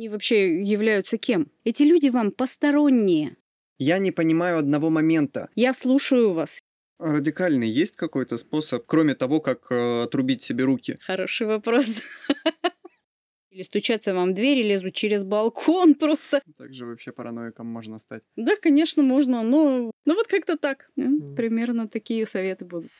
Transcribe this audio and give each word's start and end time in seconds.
Они 0.00 0.08
вообще 0.08 0.62
являются 0.62 1.18
кем? 1.18 1.50
Эти 1.62 1.82
люди 1.82 2.08
вам 2.08 2.32
посторонние. 2.32 3.36
Я 3.78 3.98
не 3.98 4.12
понимаю 4.12 4.58
одного 4.58 4.88
момента. 4.88 5.50
Я 5.54 5.74
слушаю 5.74 6.32
вас. 6.32 6.62
Радикальный 6.98 7.68
есть 7.68 7.96
какой-то 7.98 8.38
способ, 8.38 8.86
кроме 8.86 9.14
того, 9.14 9.40
как 9.40 9.70
э, 9.70 10.04
отрубить 10.04 10.42
себе 10.42 10.64
руки? 10.64 10.96
Хороший 11.02 11.46
вопрос. 11.46 12.02
Или 13.50 13.62
стучаться 13.62 14.14
вам 14.14 14.30
в 14.30 14.34
дверь, 14.34 14.60
и 14.60 14.62
лезут 14.62 14.94
через 14.94 15.22
балкон 15.22 15.94
просто. 16.00 16.40
Также 16.56 16.86
вообще 16.86 17.12
параноиком 17.12 17.66
можно 17.66 17.98
стать. 17.98 18.22
Да, 18.36 18.56
конечно, 18.56 19.02
можно, 19.02 19.42
но 19.42 19.90
ну 20.06 20.14
вот 20.14 20.28
как-то 20.28 20.56
так. 20.56 20.88
Mm. 20.98 21.34
Примерно 21.34 21.88
такие 21.88 22.24
советы 22.24 22.64
будут. 22.64 22.90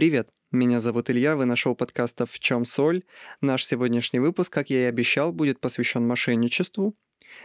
Привет, 0.00 0.30
меня 0.50 0.80
зовут 0.80 1.10
Илья, 1.10 1.36
вы 1.36 1.44
на 1.44 1.56
шоу 1.56 1.74
подкаста 1.74 2.24
«В 2.24 2.38
чем 2.38 2.64
соль?». 2.64 3.02
Наш 3.42 3.66
сегодняшний 3.66 4.18
выпуск, 4.18 4.50
как 4.50 4.70
я 4.70 4.84
и 4.84 4.88
обещал, 4.88 5.30
будет 5.30 5.60
посвящен 5.60 6.06
мошенничеству. 6.06 6.96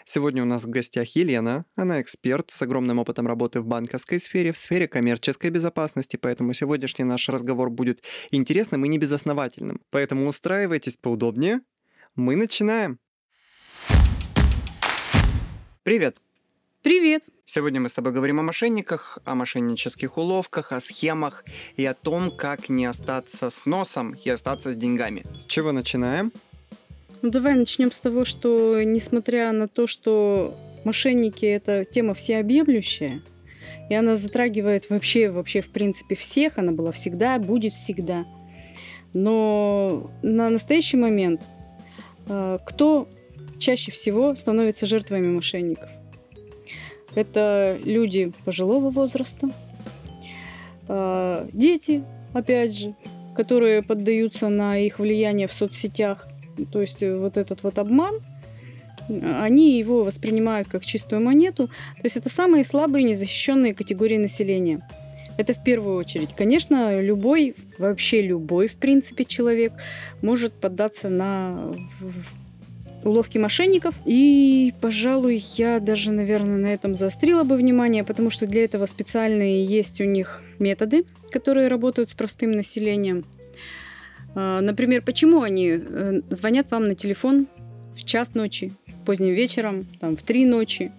Сегодня 0.05 0.41
у 0.41 0.45
нас 0.45 0.63
в 0.63 0.69
гостях 0.69 1.17
Елена. 1.17 1.65
Она 1.75 2.01
эксперт 2.01 2.51
с 2.51 2.61
огромным 2.61 2.97
опытом 2.97 3.27
работы 3.27 3.59
в 3.59 3.65
банковской 3.65 4.19
сфере, 4.19 4.53
в 4.53 4.57
сфере 4.57 4.87
коммерческой 4.87 5.49
безопасности, 5.49 6.15
поэтому 6.15 6.53
сегодняшний 6.53 7.03
наш 7.03 7.27
разговор 7.27 7.69
будет 7.69 8.05
интересным 8.31 8.85
и 8.85 8.87
небезосновательным. 8.87 9.81
Поэтому 9.89 10.25
устраивайтесь 10.25 10.95
поудобнее. 10.95 11.59
Мы 12.15 12.37
начинаем. 12.37 12.99
Привет! 15.83 16.21
Привет! 16.81 17.34
Сегодня 17.47 17.79
мы 17.79 17.89
с 17.89 17.93
тобой 17.93 18.11
говорим 18.11 18.39
о 18.39 18.43
мошенниках, 18.43 19.19
о 19.23 19.35
мошеннических 19.35 20.17
уловках, 20.17 20.71
о 20.71 20.79
схемах 20.79 21.45
и 21.77 21.85
о 21.85 21.93
том, 21.93 22.31
как 22.31 22.69
не 22.69 22.87
остаться 22.87 23.51
с 23.51 23.67
носом 23.67 24.15
и 24.15 24.27
остаться 24.31 24.73
с 24.73 24.75
деньгами. 24.75 25.23
С 25.37 25.45
чего 25.45 25.71
начинаем? 25.71 26.33
Ну 27.21 27.29
давай 27.29 27.53
начнем 27.53 27.91
с 27.91 27.99
того, 27.99 28.25
что 28.25 28.81
несмотря 28.81 29.51
на 29.51 29.67
то, 29.67 29.85
что 29.85 30.55
мошенники 30.85 31.45
это 31.45 31.83
тема 31.83 32.15
всеобъемлющая, 32.15 33.21
и 33.91 33.93
она 33.93 34.15
затрагивает 34.15 34.89
вообще, 34.89 35.29
вообще 35.29 35.61
в 35.61 35.69
принципе 35.69 36.15
всех, 36.15 36.57
она 36.57 36.71
была 36.71 36.91
всегда, 36.91 37.37
будет 37.37 37.73
всегда. 37.73 38.25
Но 39.13 40.09
на 40.23 40.49
настоящий 40.49 40.97
момент 40.97 41.47
э, 42.27 42.57
кто 42.65 43.07
чаще 43.59 43.91
всего 43.91 44.33
становится 44.33 44.87
жертвами 44.87 45.27
мошенников? 45.27 45.91
Это 47.15 47.79
люди 47.83 48.33
пожилого 48.43 48.89
возраста, 48.89 49.49
а, 50.87 51.47
дети, 51.53 52.03
опять 52.33 52.77
же, 52.77 52.95
которые 53.35 53.81
поддаются 53.81 54.49
на 54.49 54.77
их 54.77 54.99
влияние 54.99 55.47
в 55.47 55.53
соцсетях. 55.53 56.27
То 56.71 56.81
есть 56.81 57.03
э, 57.03 57.17
вот 57.17 57.37
этот 57.37 57.63
вот 57.63 57.77
обман, 57.79 58.21
они 59.07 59.77
его 59.77 60.03
воспринимают 60.03 60.67
как 60.67 60.85
чистую 60.85 61.21
монету. 61.21 61.67
То 61.67 62.01
есть 62.03 62.17
это 62.17 62.29
самые 62.29 62.63
слабые 62.63 63.03
незащищенные 63.03 63.73
категории 63.73 64.17
населения. 64.17 64.87
Это 65.37 65.53
в 65.53 65.63
первую 65.63 65.97
очередь. 65.97 66.29
Конечно, 66.35 67.01
любой, 67.01 67.55
вообще 67.77 68.21
любой, 68.21 68.67
в 68.67 68.77
принципе, 68.77 69.25
человек 69.25 69.73
может 70.21 70.53
поддаться 70.53 71.09
на 71.09 71.71
уловки 73.05 73.37
мошенников. 73.37 73.95
И, 74.05 74.73
пожалуй, 74.81 75.43
я 75.55 75.79
даже, 75.79 76.11
наверное, 76.11 76.57
на 76.57 76.73
этом 76.73 76.95
заострила 76.95 77.43
бы 77.43 77.55
внимание, 77.55 78.03
потому 78.03 78.29
что 78.29 78.47
для 78.47 78.63
этого 78.65 78.85
специальные 78.85 79.63
есть 79.63 80.01
у 80.01 80.03
них 80.03 80.41
методы, 80.59 81.05
которые 81.29 81.67
работают 81.67 82.09
с 82.09 82.13
простым 82.13 82.51
населением. 82.51 83.25
А, 84.33 84.59
например, 84.61 85.01
почему 85.01 85.41
они 85.41 85.79
э, 85.79 86.21
звонят 86.29 86.69
вам 86.71 86.85
на 86.85 86.95
телефон 86.95 87.47
в 87.95 88.03
час 88.03 88.33
ночи, 88.33 88.73
поздним 89.05 89.33
вечером, 89.33 89.85
там, 89.99 90.17
в 90.17 90.23
три 90.23 90.45
ночи. 90.45 90.91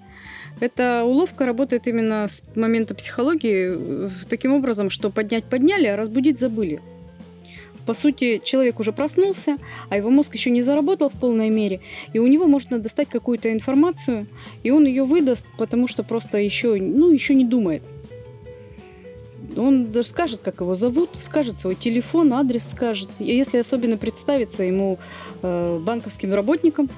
Эта 0.58 1.04
уловка 1.04 1.44
работает 1.44 1.86
именно 1.86 2.26
с 2.26 2.42
момента 2.54 2.94
психологии 2.94 3.72
э, 3.74 4.08
таким 4.30 4.54
образом, 4.54 4.88
что 4.88 5.10
поднять 5.10 5.44
подняли, 5.44 5.86
а 5.86 5.96
разбудить 5.96 6.40
забыли. 6.40 6.80
По 7.86 7.94
сути, 7.94 8.40
человек 8.42 8.80
уже 8.80 8.92
проснулся, 8.92 9.58
а 9.88 9.96
его 9.96 10.10
мозг 10.10 10.34
еще 10.34 10.50
не 10.50 10.60
заработал 10.60 11.08
в 11.08 11.12
полной 11.12 11.50
мере, 11.50 11.80
и 12.12 12.18
у 12.18 12.26
него 12.26 12.46
можно 12.46 12.80
достать 12.80 13.08
какую-то 13.08 13.52
информацию, 13.52 14.26
и 14.64 14.72
он 14.72 14.86
ее 14.86 15.04
выдаст, 15.04 15.46
потому 15.56 15.86
что 15.86 16.02
просто 16.02 16.38
еще, 16.38 16.74
ну, 16.74 17.12
еще 17.12 17.34
не 17.34 17.44
думает. 17.44 17.84
Он 19.56 19.90
даже 19.92 20.08
скажет, 20.08 20.40
как 20.42 20.60
его 20.60 20.74
зовут, 20.74 21.10
скажет 21.20 21.60
свой 21.60 21.76
телефон, 21.76 22.32
адрес 22.34 22.66
скажет. 22.68 23.08
И 23.20 23.24
если 23.24 23.58
особенно 23.58 23.96
представиться 23.96 24.64
ему 24.64 24.98
э, 25.42 25.80
банковским 25.82 26.34
работником, 26.34 26.90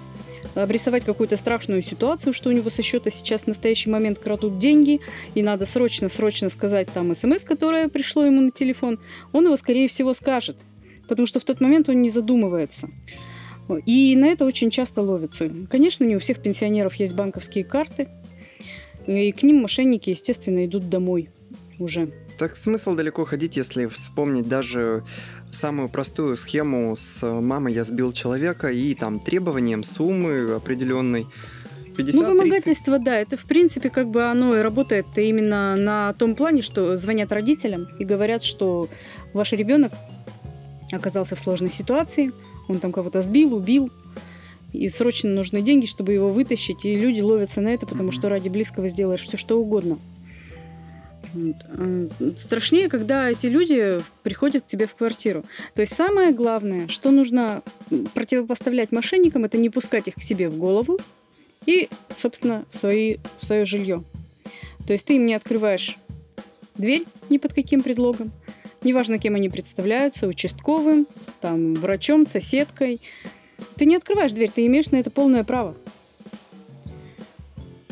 обрисовать 0.54 1.04
какую-то 1.04 1.36
страшную 1.36 1.82
ситуацию, 1.82 2.32
что 2.32 2.48
у 2.48 2.52
него 2.52 2.70
со 2.70 2.82
счета 2.82 3.10
сейчас 3.10 3.42
в 3.42 3.46
настоящий 3.48 3.90
момент 3.90 4.18
крадут 4.18 4.58
деньги, 4.58 5.00
и 5.34 5.42
надо 5.42 5.66
срочно-срочно 5.66 6.48
сказать 6.48 6.88
там 6.92 7.14
смс, 7.14 7.44
которое 7.44 7.88
пришло 7.88 8.24
ему 8.24 8.40
на 8.40 8.50
телефон, 8.50 8.98
он 9.32 9.44
его, 9.44 9.56
скорее 9.56 9.86
всего, 9.86 10.14
скажет 10.14 10.56
потому 11.08 11.26
что 11.26 11.40
в 11.40 11.44
тот 11.44 11.60
момент 11.60 11.88
он 11.88 12.00
не 12.02 12.10
задумывается. 12.10 12.88
И 13.84 14.16
на 14.16 14.28
это 14.28 14.44
очень 14.44 14.70
часто 14.70 15.02
ловится. 15.02 15.50
Конечно, 15.70 16.04
не 16.04 16.16
у 16.16 16.20
всех 16.20 16.40
пенсионеров 16.40 16.94
есть 16.94 17.14
банковские 17.14 17.64
карты, 17.64 18.08
и 19.06 19.32
к 19.32 19.42
ним 19.42 19.56
мошенники, 19.56 20.10
естественно, 20.10 20.64
идут 20.64 20.88
домой 20.88 21.30
уже. 21.78 22.12
Так 22.38 22.56
смысл 22.56 22.94
далеко 22.94 23.24
ходить, 23.24 23.56
если 23.56 23.86
вспомнить 23.86 24.48
даже 24.48 25.04
самую 25.50 25.88
простую 25.88 26.36
схему 26.36 26.94
с 26.96 27.26
мамой 27.26 27.72
я 27.72 27.84
сбил 27.84 28.12
человека 28.12 28.70
и 28.70 28.94
там 28.94 29.18
требованием 29.18 29.82
суммы 29.82 30.54
определенной. 30.54 31.26
50, 31.96 32.22
ну, 32.22 32.28
вымогательство, 32.28 32.94
30. 32.94 33.04
да, 33.04 33.18
это 33.18 33.36
в 33.36 33.44
принципе 33.44 33.90
как 33.90 34.08
бы 34.08 34.24
оно 34.24 34.56
и 34.56 34.60
работает 34.60 35.06
именно 35.16 35.74
на 35.74 36.12
том 36.12 36.36
плане, 36.36 36.62
что 36.62 36.94
звонят 36.94 37.32
родителям 37.32 37.88
и 37.98 38.04
говорят, 38.04 38.44
что 38.44 38.88
ваш 39.32 39.52
ребенок 39.52 39.92
оказался 40.92 41.36
в 41.36 41.40
сложной 41.40 41.70
ситуации, 41.70 42.32
он 42.68 42.78
там 42.78 42.92
кого-то 42.92 43.20
сбил, 43.20 43.54
убил, 43.54 43.90
и 44.72 44.88
срочно 44.88 45.30
нужны 45.30 45.62
деньги, 45.62 45.86
чтобы 45.86 46.12
его 46.12 46.30
вытащить, 46.30 46.84
и 46.84 46.94
люди 46.94 47.20
ловятся 47.20 47.60
на 47.60 47.68
это, 47.68 47.86
потому 47.86 48.12
что 48.12 48.28
ради 48.28 48.48
близкого 48.48 48.88
сделаешь 48.88 49.22
все 49.22 49.36
что 49.36 49.58
угодно. 49.58 49.98
Э, 51.34 52.08
страшнее, 52.36 52.88
когда 52.88 53.30
эти 53.30 53.46
люди 53.46 54.00
приходят 54.22 54.64
к 54.64 54.66
тебе 54.66 54.86
в 54.86 54.94
квартиру. 54.94 55.44
То 55.74 55.80
есть 55.80 55.94
самое 55.94 56.32
главное, 56.32 56.88
что 56.88 57.10
нужно 57.10 57.62
противопоставлять 58.14 58.92
мошенникам, 58.92 59.44
это 59.44 59.58
не 59.58 59.70
пускать 59.70 60.08
их 60.08 60.14
к 60.14 60.22
себе 60.22 60.48
в 60.48 60.56
голову 60.56 60.98
и, 61.66 61.88
собственно, 62.14 62.64
в, 62.70 62.76
свои, 62.76 63.18
в 63.38 63.44
свое 63.44 63.64
жилье. 63.64 64.02
То 64.86 64.92
есть 64.92 65.06
ты 65.06 65.16
им 65.16 65.26
не 65.26 65.34
открываешь 65.34 65.98
дверь 66.76 67.04
ни 67.28 67.38
под 67.38 67.52
каким 67.52 67.82
предлогом, 67.82 68.32
неважно, 68.82 69.18
кем 69.18 69.34
они 69.34 69.48
представляются, 69.48 70.26
участковым, 70.26 71.06
там, 71.40 71.74
врачом, 71.74 72.24
соседкой. 72.24 73.00
Ты 73.76 73.86
не 73.86 73.96
открываешь 73.96 74.32
дверь, 74.32 74.50
ты 74.54 74.66
имеешь 74.66 74.90
на 74.90 74.96
это 74.96 75.10
полное 75.10 75.44
право. 75.44 75.74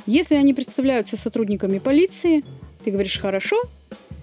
Если 0.06 0.36
они 0.36 0.54
представляются 0.54 1.16
сотрудниками 1.16 1.78
полиции, 1.78 2.44
ты 2.84 2.92
говоришь 2.92 3.18
«хорошо», 3.18 3.56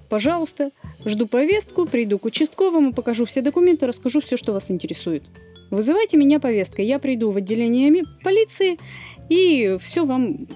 пожалуйста, 0.07 0.71
жду 1.03 1.27
повестку, 1.27 1.85
приду 1.85 2.19
к 2.19 2.25
участковому, 2.25 2.93
покажу 2.93 3.25
все 3.25 3.41
документы, 3.41 3.85
расскажу 3.85 4.21
все, 4.21 4.37
что 4.37 4.53
вас 4.53 4.71
интересует. 4.71 5.23
Вызывайте 5.71 6.17
меня 6.17 6.39
повесткой, 6.39 6.85
я 6.85 6.99
приду 6.99 7.31
в 7.31 7.37
отделение 7.37 8.03
полиции 8.23 8.77
и 9.27 9.77
все 9.81 10.05
вам, 10.05 10.47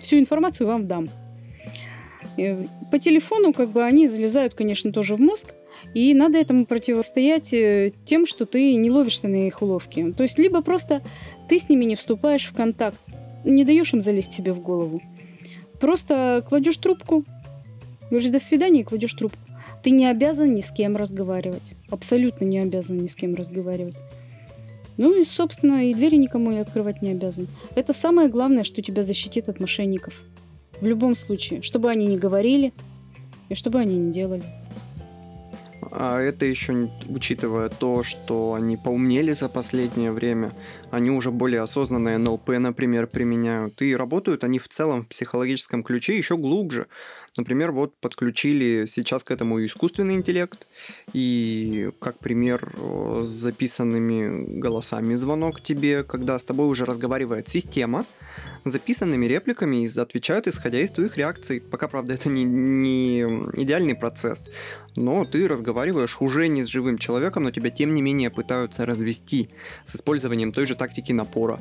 всю 0.00 0.18
информацию 0.18 0.68
вам 0.68 0.86
дам. 0.86 1.10
По 2.90 2.98
телефону 2.98 3.52
как 3.52 3.70
бы 3.70 3.82
они 3.82 4.06
залезают, 4.06 4.54
конечно, 4.54 4.92
тоже 4.92 5.16
в 5.16 5.20
мозг, 5.20 5.54
и 5.94 6.12
надо 6.14 6.38
этому 6.38 6.66
противостоять 6.66 7.54
э, 7.54 7.92
тем, 8.04 8.26
что 8.26 8.44
ты 8.44 8.74
не 8.74 8.90
ловишься 8.90 9.28
на 9.28 9.46
их 9.46 9.62
уловки. 9.62 10.12
То 10.16 10.22
есть 10.22 10.38
либо 10.38 10.60
просто 10.60 11.02
ты 11.48 11.58
с 11.58 11.68
ними 11.68 11.84
не 11.84 11.96
вступаешь 11.96 12.46
в 12.46 12.54
контакт, 12.54 13.00
не 13.44 13.64
даешь 13.64 13.94
им 13.94 14.00
залезть 14.00 14.32
себе 14.32 14.52
в 14.52 14.60
голову. 14.60 15.00
Просто 15.80 16.44
кладешь 16.48 16.76
трубку, 16.76 17.24
говоришь 18.10 18.30
«до 18.30 18.38
свидания» 18.38 18.80
и 18.80 18.84
кладешь 18.84 19.14
трубку. 19.14 19.38
Ты 19.82 19.90
не 19.90 20.06
обязан 20.06 20.52
ни 20.54 20.62
с 20.62 20.70
кем 20.70 20.96
разговаривать. 20.96 21.72
Абсолютно 21.90 22.44
не 22.44 22.58
обязан 22.58 22.96
ни 22.96 23.06
с 23.06 23.14
кем 23.14 23.34
разговаривать. 23.34 23.94
Ну 24.96 25.20
и, 25.20 25.24
собственно, 25.24 25.88
и 25.88 25.94
двери 25.94 26.16
никому 26.16 26.52
и 26.52 26.56
открывать 26.56 27.02
не 27.02 27.10
обязан. 27.10 27.46
Это 27.74 27.92
самое 27.92 28.28
главное, 28.28 28.64
что 28.64 28.82
тебя 28.82 29.02
защитит 29.02 29.48
от 29.48 29.60
мошенников. 29.60 30.22
В 30.80 30.86
любом 30.86 31.14
случае, 31.14 31.62
чтобы 31.62 31.90
они 31.90 32.06
не 32.06 32.18
говорили 32.18 32.72
и 33.48 33.54
чтобы 33.54 33.78
они 33.78 33.96
не 33.96 34.12
делали. 34.12 34.44
А 35.90 36.20
это 36.20 36.44
еще 36.44 36.90
учитывая 37.08 37.68
то, 37.68 38.02
что 38.02 38.54
они 38.54 38.76
поумнели 38.76 39.32
за 39.32 39.48
последнее 39.48 40.12
время, 40.12 40.52
они 40.90 41.10
уже 41.10 41.30
более 41.30 41.62
осознанное 41.62 42.18
НЛП, 42.18 42.48
например, 42.50 43.06
применяют. 43.06 43.80
И 43.80 43.96
работают 43.96 44.44
они 44.44 44.58
в 44.58 44.68
целом 44.68 45.04
в 45.04 45.08
психологическом 45.08 45.82
ключе 45.82 46.16
еще 46.16 46.36
глубже. 46.36 46.86
Например, 47.36 47.70
вот 47.70 47.94
подключили 48.00 48.86
сейчас 48.86 49.22
к 49.22 49.30
этому 49.30 49.64
искусственный 49.64 50.14
интеллект, 50.14 50.66
и 51.12 51.90
как 52.00 52.18
пример 52.18 52.74
с 53.22 53.26
записанными 53.26 54.58
голосами 54.58 55.14
звонок 55.14 55.60
тебе, 55.60 56.02
когда 56.02 56.38
с 56.38 56.44
тобой 56.44 56.66
уже 56.66 56.86
разговаривает 56.86 57.48
система, 57.48 58.06
записанными 58.64 59.26
репликами 59.26 59.84
и 59.84 59.98
отвечают, 59.98 60.46
исходя 60.46 60.80
из 60.80 60.90
твоих 60.92 61.18
реакций. 61.18 61.60
Пока, 61.60 61.88
правда, 61.88 62.14
это 62.14 62.30
не, 62.30 62.44
не 62.44 63.20
идеальный 63.62 63.94
процесс, 63.94 64.48
но 64.96 65.24
ты 65.24 65.46
разговариваешь 65.46 66.16
уже 66.20 66.48
не 66.48 66.62
с 66.62 66.66
живым 66.66 66.96
человеком, 66.96 67.44
но 67.44 67.50
тебя, 67.50 67.70
тем 67.70 67.92
не 67.92 68.00
менее, 68.00 68.30
пытаются 68.30 68.86
развести 68.86 69.50
с 69.84 69.94
использованием 69.96 70.52
той 70.52 70.66
же 70.66 70.74
тактики 70.74 71.12
напора. 71.12 71.60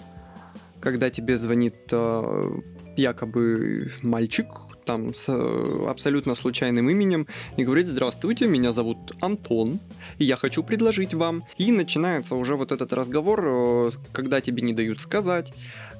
Когда 0.79 1.09
тебе 1.09 1.37
звонит 1.37 1.75
э, 1.91 2.59
якобы 2.95 3.91
мальчик, 4.03 4.47
там 4.85 5.13
с 5.13 5.25
э, 5.27 5.85
абсолютно 5.89 6.35
случайным 6.35 6.89
именем 6.89 7.27
и 7.57 7.63
говорит 7.63 7.87
«Здравствуйте, 7.87 8.47
меня 8.47 8.71
зовут 8.71 9.13
Антон, 9.19 9.79
и 10.19 10.25
я 10.25 10.35
хочу 10.35 10.63
предложить 10.63 11.13
вам». 11.13 11.43
И 11.57 11.71
начинается 11.71 12.35
уже 12.35 12.55
вот 12.55 12.71
этот 12.71 12.93
разговор, 12.93 13.43
э, 13.45 13.89
когда 14.13 14.39
тебе 14.41 14.61
не 14.61 14.73
дают 14.73 15.01
сказать, 15.01 15.51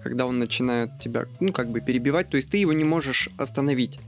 когда 0.04 0.26
он 0.26 0.40
начинает 0.40 1.00
тебя, 1.00 1.26
ну, 1.40 1.52
как 1.52 1.70
бы 1.70 1.82
перебивать, 1.82 2.30
то 2.30 2.38
есть 2.38 2.50
ты 2.50 2.58
его 2.58 2.74
не 2.74 2.84
можешь 2.84 3.30
остановить. 3.38 4.00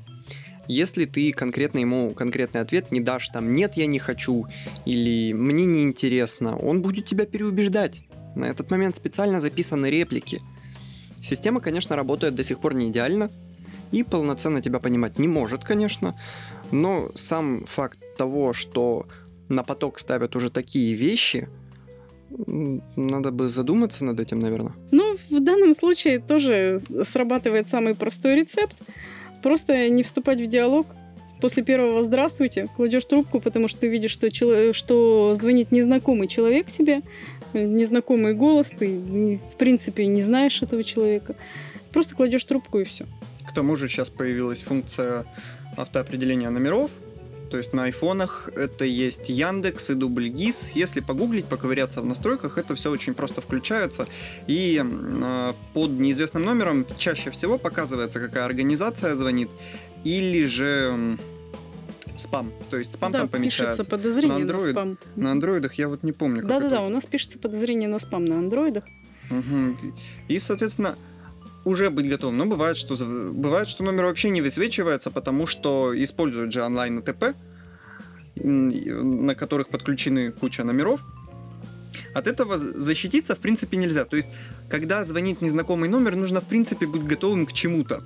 Если 0.67 1.05
ты 1.05 1.31
конкретно 1.31 1.79
ему 1.79 2.11
конкретный 2.11 2.61
ответ 2.61 2.91
не 2.91 2.99
дашь, 2.99 3.29
там 3.29 3.53
«нет, 3.53 3.73
я 3.77 3.85
не 3.85 3.99
хочу» 3.99 4.45
или 4.85 5.33
«мне 5.33 5.65
не 5.65 5.81
интересно», 5.83 6.57
он 6.57 6.81
будет 6.81 7.05
тебя 7.05 7.25
переубеждать. 7.25 8.03
На 8.35 8.45
этот 8.45 8.69
момент 8.69 8.95
специально 8.95 9.41
записаны 9.41 9.89
реплики. 9.89 10.41
Система, 11.23 11.61
конечно, 11.61 11.95
работает 11.95 12.35
до 12.35 12.43
сих 12.43 12.59
пор 12.59 12.73
не 12.75 12.89
идеально, 12.89 13.31
и 13.91 14.03
полноценно 14.03 14.61
тебя 14.61 14.79
понимать 14.79 15.19
не 15.19 15.27
может, 15.27 15.63
конечно, 15.63 16.13
но 16.71 17.09
сам 17.15 17.65
факт 17.65 17.99
того, 18.17 18.53
что 18.53 19.05
на 19.49 19.63
поток 19.63 19.99
ставят 19.99 20.35
уже 20.35 20.49
такие 20.49 20.93
вещи, 20.93 21.47
надо 22.29 23.31
бы 23.31 23.49
задуматься 23.49 24.03
над 24.03 24.19
этим, 24.19 24.39
наверное. 24.39 24.73
Ну, 24.91 25.15
в 25.29 25.39
данном 25.39 25.73
случае 25.73 26.19
тоже 26.19 26.79
срабатывает 27.03 27.69
самый 27.69 27.95
простой 27.95 28.35
рецепт. 28.35 28.75
Просто 29.41 29.89
не 29.89 30.03
вступать 30.03 30.41
в 30.41 30.47
диалог. 30.47 30.87
После 31.39 31.63
первого 31.63 32.01
«здравствуйте» 32.03 32.67
кладешь 32.75 33.05
трубку, 33.05 33.39
потому 33.39 33.67
что 33.67 33.81
ты 33.81 33.87
видишь, 33.87 34.11
что, 34.11 34.31
чело... 34.31 34.73
что 34.73 35.35
звонит 35.35 35.71
незнакомый 35.71 36.27
человек 36.27 36.67
тебе, 36.67 37.01
незнакомый 37.53 38.33
голос, 38.33 38.71
ты 38.71 39.39
в 39.51 39.55
принципе 39.57 40.07
не 40.07 40.23
знаешь 40.23 40.61
этого 40.61 40.83
человека. 40.83 41.35
Просто 41.93 42.15
кладешь 42.15 42.43
трубку 42.43 42.79
и 42.79 42.83
все. 42.83 43.05
К 43.47 43.53
тому 43.53 43.75
же 43.75 43.87
сейчас 43.87 44.09
появилась 44.09 44.61
функция 44.61 45.25
автоопределения 45.75 46.49
номеров, 46.49 46.91
то 47.49 47.57
есть 47.57 47.73
на 47.73 47.85
айфонах 47.85 48.49
это 48.55 48.85
есть 48.85 49.29
Яндекс 49.29 49.91
и 49.91 49.93
Дубльгиз. 49.93 50.71
Если 50.73 50.99
погуглить, 50.99 51.45
поковыряться 51.45 52.01
в 52.01 52.05
настройках, 52.05 52.57
это 52.57 52.75
все 52.75 52.91
очень 52.91 53.13
просто 53.13 53.41
включается. 53.41 54.07
И 54.47 54.83
э, 54.83 55.53
под 55.73 55.91
неизвестным 55.91 56.43
номером 56.43 56.85
чаще 56.97 57.31
всего 57.31 57.57
показывается, 57.57 58.19
какая 58.19 58.45
организация 58.45 59.15
звонит, 59.15 59.49
или 60.03 60.45
же 60.45 61.17
спам. 62.17 62.51
То 62.69 62.77
есть 62.77 62.93
спам 62.93 63.11
да, 63.11 63.19
там 63.19 63.29
помечается. 63.29 63.77
пишется 63.77 63.89
подозрение 63.89 64.45
на, 64.45 64.51
Android, 64.51 64.65
на 64.65 64.71
спам. 64.71 64.97
На 65.15 65.31
андроидах 65.31 65.73
я 65.75 65.87
вот 65.87 66.03
не 66.03 66.11
помню. 66.11 66.45
Да-да-да, 66.45 66.81
у 66.81 66.89
нас 66.89 67.05
пишется 67.05 67.39
подозрение 67.39 67.87
на 67.87 67.99
спам 67.99 68.25
на 68.25 68.39
андроидах. 68.39 68.83
Угу. 69.29 69.93
И, 70.27 70.39
соответственно, 70.39 70.95
уже 71.67 71.89
быть 71.89 72.09
готовым. 72.09 72.37
Но 72.37 72.45
бывает, 72.45 72.77
что 72.77 72.95
бывает, 72.95 73.67
что 73.67 73.83
номер 73.83 74.05
вообще 74.05 74.29
не 74.29 74.41
высвечивается, 74.41 75.11
потому 75.11 75.47
что 75.47 75.93
используют 76.01 76.53
же 76.53 76.63
онлайн 76.63 76.99
АТП, 76.99 77.35
на 78.35 79.35
которых 79.35 79.67
подключены 79.69 80.31
куча 80.31 80.63
номеров. 80.63 81.01
От 82.13 82.27
этого 82.27 82.57
защититься, 82.57 83.35
в 83.35 83.39
принципе, 83.39 83.77
нельзя. 83.77 84.05
То 84.05 84.15
есть, 84.15 84.29
когда 84.69 85.03
звонит 85.03 85.41
незнакомый 85.41 85.89
номер, 85.89 86.15
нужно, 86.15 86.41
в 86.41 86.45
принципе, 86.45 86.87
быть 86.87 87.03
готовым 87.03 87.45
к 87.45 87.53
чему-то. 87.53 88.01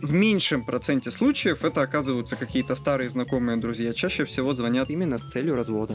В 0.00 0.12
меньшем 0.12 0.64
проценте 0.64 1.10
случаев 1.10 1.64
это 1.64 1.82
оказываются 1.82 2.36
какие-то 2.36 2.76
старые 2.76 3.10
знакомые 3.10 3.56
друзья. 3.58 3.92
Чаще 3.92 4.24
всего 4.24 4.54
звонят 4.54 4.90
именно 4.90 5.18
с 5.18 5.22
целью 5.22 5.54
развода. 5.54 5.94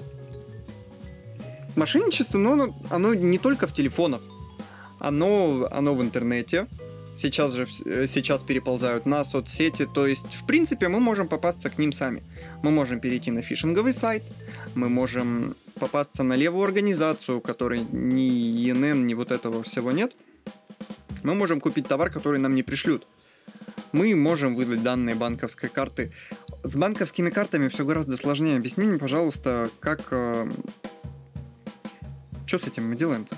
Мошенничество, 1.75 2.37
но 2.37 2.53
оно, 2.53 2.79
оно 2.89 3.13
не 3.13 3.37
только 3.37 3.67
в 3.67 3.73
телефонах. 3.73 4.21
Оно, 4.99 5.67
оно 5.71 5.93
в 5.93 6.01
интернете, 6.01 6.67
сейчас 7.17 7.53
же 7.53 7.67
э, 7.85 8.05
сейчас 8.07 8.43
переползают 8.43 9.05
на 9.05 9.23
соцсети. 9.23 9.85
То 9.85 10.07
есть, 10.07 10.35
в 10.35 10.45
принципе, 10.45 10.87
мы 10.87 10.99
можем 10.99 11.27
попасться 11.27 11.69
к 11.69 11.77
ним 11.77 11.91
сами. 11.91 12.23
Мы 12.63 12.71
можем 12.71 12.99
перейти 12.99 13.31
на 13.31 13.41
фишинговый 13.41 13.93
сайт, 13.93 14.23
мы 14.75 14.89
можем 14.89 15.55
попасться 15.79 16.23
на 16.23 16.35
левую 16.35 16.65
организацию, 16.65 17.37
у 17.37 17.41
которой 17.41 17.81
ни 17.91 18.69
ИНН, 18.69 19.05
ни 19.05 19.13
вот 19.13 19.31
этого 19.31 19.61
всего 19.63 19.91
нет. 19.91 20.15
Мы 21.23 21.35
можем 21.35 21.59
купить 21.59 21.87
товар, 21.87 22.09
который 22.09 22.39
нам 22.39 22.55
не 22.55 22.63
пришлют. 22.63 23.07
Мы 23.91 24.15
можем 24.15 24.55
выдать 24.55 24.83
данные 24.83 25.15
банковской 25.15 25.69
карты. 25.69 26.11
С 26.63 26.75
банковскими 26.75 27.29
картами 27.29 27.69
все 27.69 27.85
гораздо 27.85 28.17
сложнее. 28.17 28.57
Объясни 28.57 28.85
мне, 28.85 28.99
пожалуйста, 28.99 29.69
как... 29.79 30.07
Э... 30.11 30.49
Что 32.45 32.59
с 32.59 32.67
этим 32.67 32.89
мы 32.89 32.95
делаем-то? 32.95 33.37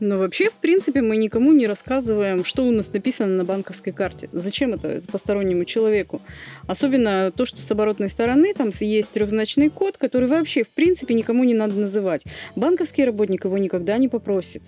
Но 0.00 0.18
вообще, 0.18 0.48
в 0.48 0.54
принципе, 0.54 1.02
мы 1.02 1.18
никому 1.18 1.52
не 1.52 1.66
рассказываем, 1.66 2.42
что 2.42 2.64
у 2.64 2.70
нас 2.70 2.90
написано 2.92 3.36
на 3.36 3.44
банковской 3.44 3.92
карте. 3.92 4.30
Зачем 4.32 4.72
это 4.72 5.02
постороннему 5.12 5.66
человеку? 5.66 6.22
Особенно 6.66 7.30
то, 7.30 7.44
что 7.44 7.60
с 7.60 7.70
оборотной 7.70 8.08
стороны 8.08 8.54
там 8.54 8.70
есть 8.80 9.10
трехзначный 9.10 9.68
код, 9.68 9.98
который 9.98 10.28
вообще, 10.28 10.64
в 10.64 10.70
принципе, 10.70 11.12
никому 11.12 11.44
не 11.44 11.52
надо 11.52 11.78
называть. 11.78 12.24
Банковский 12.56 13.04
работник 13.04 13.44
его 13.44 13.58
никогда 13.58 13.98
не 13.98 14.08
попросит. 14.08 14.62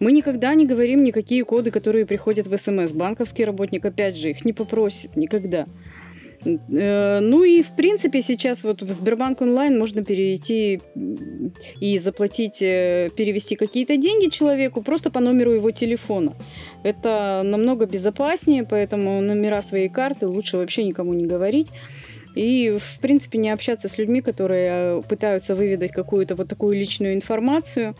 Мы 0.00 0.10
никогда 0.10 0.54
не 0.54 0.66
говорим 0.66 1.04
никакие 1.04 1.44
коды, 1.44 1.70
которые 1.70 2.04
приходят 2.04 2.48
в 2.48 2.56
СМС. 2.56 2.92
Банковский 2.92 3.44
работник, 3.44 3.84
опять 3.84 4.16
же, 4.16 4.30
их 4.30 4.44
не 4.44 4.52
попросит 4.52 5.14
никогда. 5.14 5.66
Э, 6.44 7.20
ну 7.20 7.44
и, 7.44 7.62
в 7.62 7.74
принципе, 7.76 8.20
сейчас 8.20 8.64
вот 8.64 8.82
в 8.82 8.92
Сбербанк 8.92 9.40
онлайн 9.40 9.78
можно 9.78 10.04
перейти 10.04 10.80
и 11.80 11.98
заплатить, 11.98 12.62
э, 12.62 13.10
перевести 13.16 13.56
какие-то 13.56 13.96
деньги 13.96 14.28
человеку 14.28 14.82
просто 14.82 15.10
по 15.10 15.20
номеру 15.20 15.52
его 15.52 15.70
телефона. 15.70 16.34
Это 16.82 17.42
намного 17.44 17.86
безопаснее, 17.86 18.64
поэтому 18.64 19.20
номера 19.20 19.62
своей 19.62 19.88
карты 19.88 20.26
лучше 20.26 20.56
вообще 20.56 20.84
никому 20.84 21.14
не 21.14 21.26
говорить. 21.26 21.68
И, 22.34 22.78
в 22.80 23.00
принципе, 23.00 23.38
не 23.38 23.50
общаться 23.50 23.88
с 23.88 23.96
людьми, 23.96 24.20
которые 24.20 24.68
э, 24.70 25.02
пытаются 25.08 25.54
выведать 25.54 25.92
какую-то 25.92 26.34
вот 26.34 26.48
такую 26.48 26.76
личную 26.76 27.14
информацию, 27.14 27.94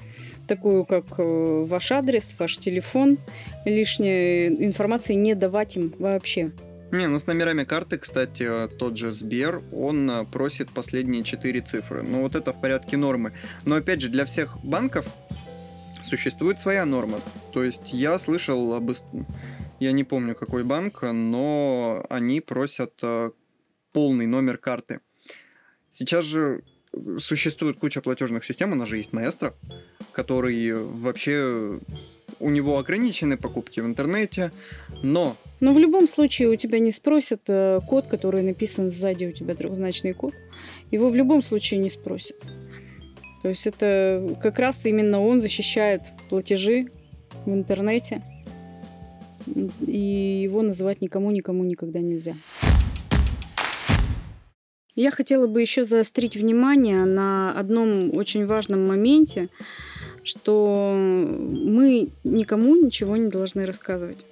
такую 0.49 0.85
как 0.85 1.05
ваш 1.17 1.93
адрес, 1.93 2.35
ваш 2.39 2.59
телефон. 2.59 3.19
Лишней 3.65 4.49
информации 4.49 5.15
не 5.15 5.35
давать 5.35 5.77
им 5.77 5.95
вообще. 5.99 6.51
Не, 6.95 7.09
ну 7.09 7.19
с 7.19 7.27
номерами 7.27 7.65
карты, 7.65 7.99
кстати, 7.99 8.69
тот 8.79 8.97
же 8.97 9.11
Сбер, 9.11 9.65
он 9.73 10.09
э, 10.09 10.25
просит 10.27 10.71
последние 10.71 11.25
четыре 11.25 11.61
цифры. 11.61 12.05
Ну 12.05 12.23
вот 12.23 12.37
это 12.37 12.53
в 12.53 12.61
порядке 12.61 12.97
нормы. 12.97 13.33
Но 13.65 13.75
опять 13.75 14.01
же, 14.01 14.09
для 14.09 14.25
всех 14.25 14.65
банков 14.65 15.05
существует 16.05 16.61
своя 16.61 16.85
норма. 16.85 17.19
То 17.53 17.65
есть 17.65 17.93
я 17.93 18.17
слышал 18.17 18.75
об... 18.75 18.93
Я 19.81 19.91
не 19.91 20.05
помню, 20.05 20.37
какой 20.37 20.63
банк, 20.63 21.03
но 21.03 22.07
они 22.11 22.41
просят 22.41 22.93
э, 23.03 23.33
полный 23.91 24.27
номер 24.27 24.57
карты. 24.57 25.01
Сейчас 25.91 26.25
же 26.25 26.63
существует 27.19 27.77
куча 27.77 28.03
платежных 28.03 28.45
систем, 28.45 28.71
у 28.71 28.77
нас 28.77 28.89
же 28.89 28.99
есть 28.99 29.13
Маэстро, 29.13 29.57
который 30.13 30.73
вообще 30.77 31.77
у 32.39 32.51
него 32.51 32.79
ограничены 32.79 33.37
покупки 33.37 33.81
в 33.81 33.87
интернете, 33.87 34.53
но... 35.03 35.37
Но 35.61 35.73
в 35.73 35.79
любом 35.79 36.07
случае 36.07 36.49
у 36.49 36.57
тебя 36.57 36.79
не 36.79 36.91
спросят 36.91 37.43
э, 37.49 37.81
код, 37.89 38.07
который 38.07 38.43
написан 38.43 38.91
сзади 38.91 39.27
у 39.27 39.33
тебя 39.33 39.55
трехзначный 39.55 40.13
код. 40.13 40.35
Его 40.91 41.09
в 41.09 41.17
любом 41.17 41.43
случае 41.43 41.81
не 41.81 41.91
спросят. 41.91 42.37
То 43.43 43.49
есть 43.49 43.67
это 43.67 44.37
как 44.43 44.59
раз 44.59 44.85
именно 44.87 45.21
он 45.21 45.41
защищает 45.41 46.03
платежи 46.29 46.89
в 47.47 47.53
интернете. 47.53 48.23
И 49.87 50.41
его 50.43 50.63
называть 50.63 51.01
никому, 51.01 51.31
никому 51.31 51.65
никогда 51.65 52.01
нельзя. 52.01 52.35
Я 54.97 55.11
хотела 55.11 55.47
бы 55.47 55.61
еще 55.61 55.85
заострить 55.85 56.37
внимание 56.37 57.05
на 57.05 57.53
одном 57.53 58.17
очень 58.17 58.47
важном 58.47 58.87
моменте 58.87 59.49
что 60.25 60.95
мы 60.97 62.09
никому 62.25 62.75
ничего 62.77 63.17
не 63.17 63.29
должны 63.29 63.67
рассказывать. 63.67 64.25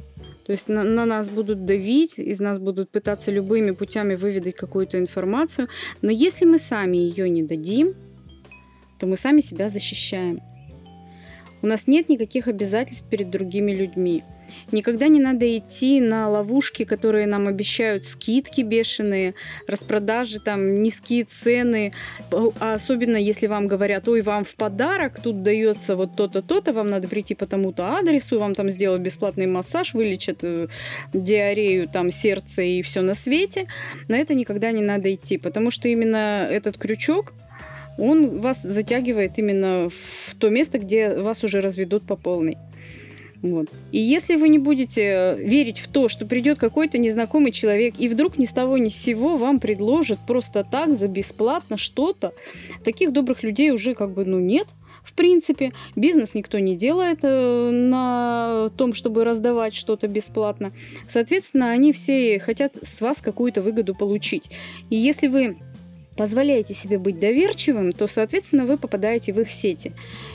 То 0.45 0.53
есть 0.53 0.69
на, 0.69 0.83
на 0.83 1.07
нас 1.07 1.31
будут 1.31 1.65
давить, 1.65 2.19
из 2.19 2.41
нас 2.41 2.59
будут 2.59 2.91
пытаться 2.91 3.31
любыми 3.31 3.71
путями 3.71 4.15
выведать 4.15 4.57
какую-то 4.57 4.99
информацию. 4.99 5.69
Но 6.01 6.11
если 6.11 6.45
мы 6.45 6.59
сами 6.59 6.97
ее 6.97 7.29
не 7.29 7.43
дадим, 7.43 7.95
то 8.99 9.07
мы 9.07 9.17
сами 9.17 9.41
себя 9.41 9.69
защищаем. 9.69 10.41
У 11.63 11.67
нас 11.67 11.87
нет 11.87 12.09
никаких 12.09 12.49
обязательств 12.49 13.09
перед 13.09 13.31
другими 13.31 13.73
людьми. 13.73 14.25
Никогда 14.71 15.09
не 15.09 15.21
надо 15.21 15.57
идти 15.57 16.01
на 16.01 16.29
ловушки, 16.29 16.85
которые 16.85 17.27
нам 17.27 17.49
обещают 17.49 18.05
скидки 18.05 18.63
бешеные, 18.63 19.35
распродажи, 19.67 20.41
там 20.41 20.83
низкие 20.83 21.25
цены. 21.25 21.93
А 22.31 22.75
особенно 22.75 23.17
если 23.17 23.47
вам 23.47 23.67
говорят, 23.67 24.09
ой, 24.09 24.23
вам 24.23 24.45
в 24.45 24.55
подарок 24.55 25.21
тут 25.23 25.43
дается 25.43 25.97
вот 25.97 26.17
то-то, 26.17 26.43
то-то, 26.43 26.73
вам 26.73 26.91
надо 26.91 27.09
прийти 27.09 27.35
по 27.35 27.47
тому-то 27.47 27.97
адресу, 27.97 28.39
вам 28.39 28.55
там 28.55 28.71
сделают 28.71 29.03
бесплатный 29.03 29.47
массаж, 29.47 29.95
вылечат 29.95 30.39
э, 30.43 30.69
диарею, 31.13 31.89
там 31.89 32.11
сердце 32.11 32.63
и 32.63 32.83
все 32.83 33.03
на 33.03 33.15
свете. 33.15 33.67
На 34.09 34.17
это 34.17 34.35
никогда 34.35 34.73
не 34.73 34.83
надо 34.83 35.13
идти, 35.13 35.39
потому 35.39 35.71
что 35.71 35.89
именно 35.89 36.47
этот 36.51 36.79
крючок, 36.79 37.33
он 37.99 38.41
вас 38.41 38.63
затягивает 38.63 39.39
именно 39.39 39.89
в 39.91 40.35
то 40.39 40.49
место, 40.49 40.79
где 40.79 41.15
вас 41.15 41.45
уже 41.45 41.61
разведут 41.61 42.07
по 42.07 42.17
полной. 42.17 42.57
Вот. 43.43 43.67
И 43.91 43.99
если 43.99 44.37
вы 44.37 44.49
не 44.49 44.59
будете 44.59 45.03
э, 45.03 45.43
верить 45.43 45.81
в 45.81 45.89
то, 45.89 46.09
что 46.09 46.27
придет 46.27 46.59
какой-то 46.59 46.99
незнакомый 46.99 47.51
человек, 47.51 47.95
и 47.99 48.09
вдруг 48.09 48.39
ни 48.39 48.45
с 48.45 48.53
того 48.53 48.79
ни 48.79 48.89
с 48.89 48.95
сего 48.95 49.37
вам 49.37 49.59
предложат 49.59 50.21
просто 50.27 50.65
так, 50.65 50.95
за 50.95 51.09
бесплатно 51.09 51.77
что-то, 51.77 52.35
таких 52.85 53.13
добрых 53.13 53.43
людей 53.43 53.73
уже 53.73 53.95
как 53.95 54.13
бы, 54.13 54.25
ну, 54.25 54.39
нет. 54.39 54.69
В 55.03 55.15
принципе, 55.15 55.73
бизнес 55.97 56.35
никто 56.35 56.61
не 56.61 56.77
делает 56.77 57.19
э, 57.25 57.71
на 57.73 58.71
том, 58.77 58.95
чтобы 58.95 59.25
раздавать 59.25 59.75
что-то 59.75 60.07
бесплатно. 60.07 60.73
Соответственно, 61.09 61.71
они 61.71 61.93
все 61.93 62.39
хотят 62.39 62.77
с 62.81 63.01
вас 63.01 63.21
какую-то 63.21 63.61
выгоду 63.61 63.97
получить. 63.97 64.51
И 64.89 64.97
если 64.97 65.27
вы 65.27 65.57
позволяете 66.17 66.75
себе 66.75 66.99
быть 66.99 67.19
доверчивым, 67.19 67.93
то, 67.93 68.07
соответственно, 68.07 68.67
вы 68.67 68.77
попадаете 68.77 69.33
в 69.33 69.41
их 69.41 69.51
сети. 69.51 69.93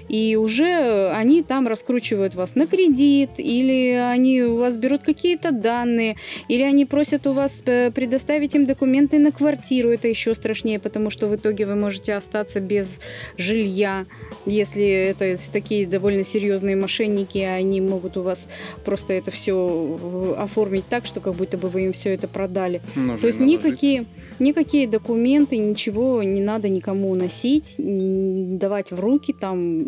И 0.09 0.35
уже 0.35 1.09
они 1.11 1.43
там 1.43 1.67
раскручивают 1.67 2.35
вас 2.35 2.55
на 2.55 2.67
кредит, 2.67 3.31
или 3.37 3.91
они 3.91 4.41
у 4.41 4.57
вас 4.57 4.77
берут 4.77 5.03
какие-то 5.03 5.51
данные, 5.51 6.15
или 6.47 6.63
они 6.63 6.85
просят 6.85 7.27
у 7.27 7.33
вас 7.33 7.61
э, 7.65 7.91
предоставить 7.91 8.55
им 8.55 8.65
документы 8.65 9.19
на 9.19 9.31
квартиру. 9.31 9.89
Это 9.89 10.07
еще 10.07 10.33
страшнее, 10.33 10.79
потому 10.79 11.09
что 11.09 11.27
в 11.27 11.35
итоге 11.35 11.65
вы 11.65 11.75
можете 11.75 12.15
остаться 12.15 12.59
без 12.59 12.99
жилья, 13.37 14.05
если 14.45 14.87
это 14.87 15.35
такие 15.51 15.85
довольно 15.85 16.23
серьезные 16.23 16.75
мошенники, 16.75 17.37
они 17.39 17.81
могут 17.81 18.17
у 18.17 18.21
вас 18.21 18.49
просто 18.85 19.13
это 19.13 19.31
все 19.31 20.35
оформить 20.37 20.85
так, 20.89 21.05
что 21.05 21.19
как 21.19 21.35
будто 21.35 21.57
бы 21.57 21.69
вы 21.69 21.85
им 21.85 21.93
все 21.93 22.13
это 22.13 22.27
продали. 22.27 22.81
Ножи 22.95 23.21
то 23.21 23.27
есть 23.27 23.39
никакие, 23.39 24.05
никакие 24.39 24.87
документы, 24.87 25.57
ничего 25.57 26.23
не 26.23 26.41
надо 26.41 26.69
никому 26.69 27.15
носить, 27.15 27.75
давать 27.77 28.91
в 28.91 28.99
руки, 28.99 29.33
там, 29.33 29.85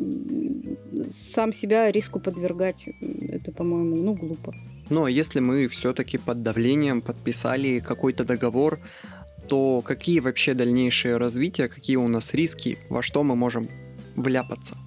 сам 1.08 1.54
себя 1.54 1.92
риску 1.92 2.20
подвергать. 2.20 2.90
Это, 3.30 3.52
по-моему, 3.52 3.96
ну, 3.96 4.14
глупо. 4.14 4.54
Ну, 4.90 5.06
а 5.06 5.12
если 5.12 5.40
мы 5.40 5.68
все-таки 5.68 6.18
под 6.18 6.44
давлением 6.44 7.02
подписали 7.02 7.80
какой-то 7.80 8.24
договор, 8.24 8.80
то 9.48 9.82
какие 9.82 10.20
вообще 10.20 10.54
дальнейшие 10.54 11.18
развития, 11.18 11.68
какие 11.68 11.98
у 11.98 12.08
нас 12.08 12.34
риски, 12.34 12.78
во 12.90 13.02
что 13.02 13.24
мы 13.24 13.36
можем 13.36 13.68
вляпаться? 14.16 14.78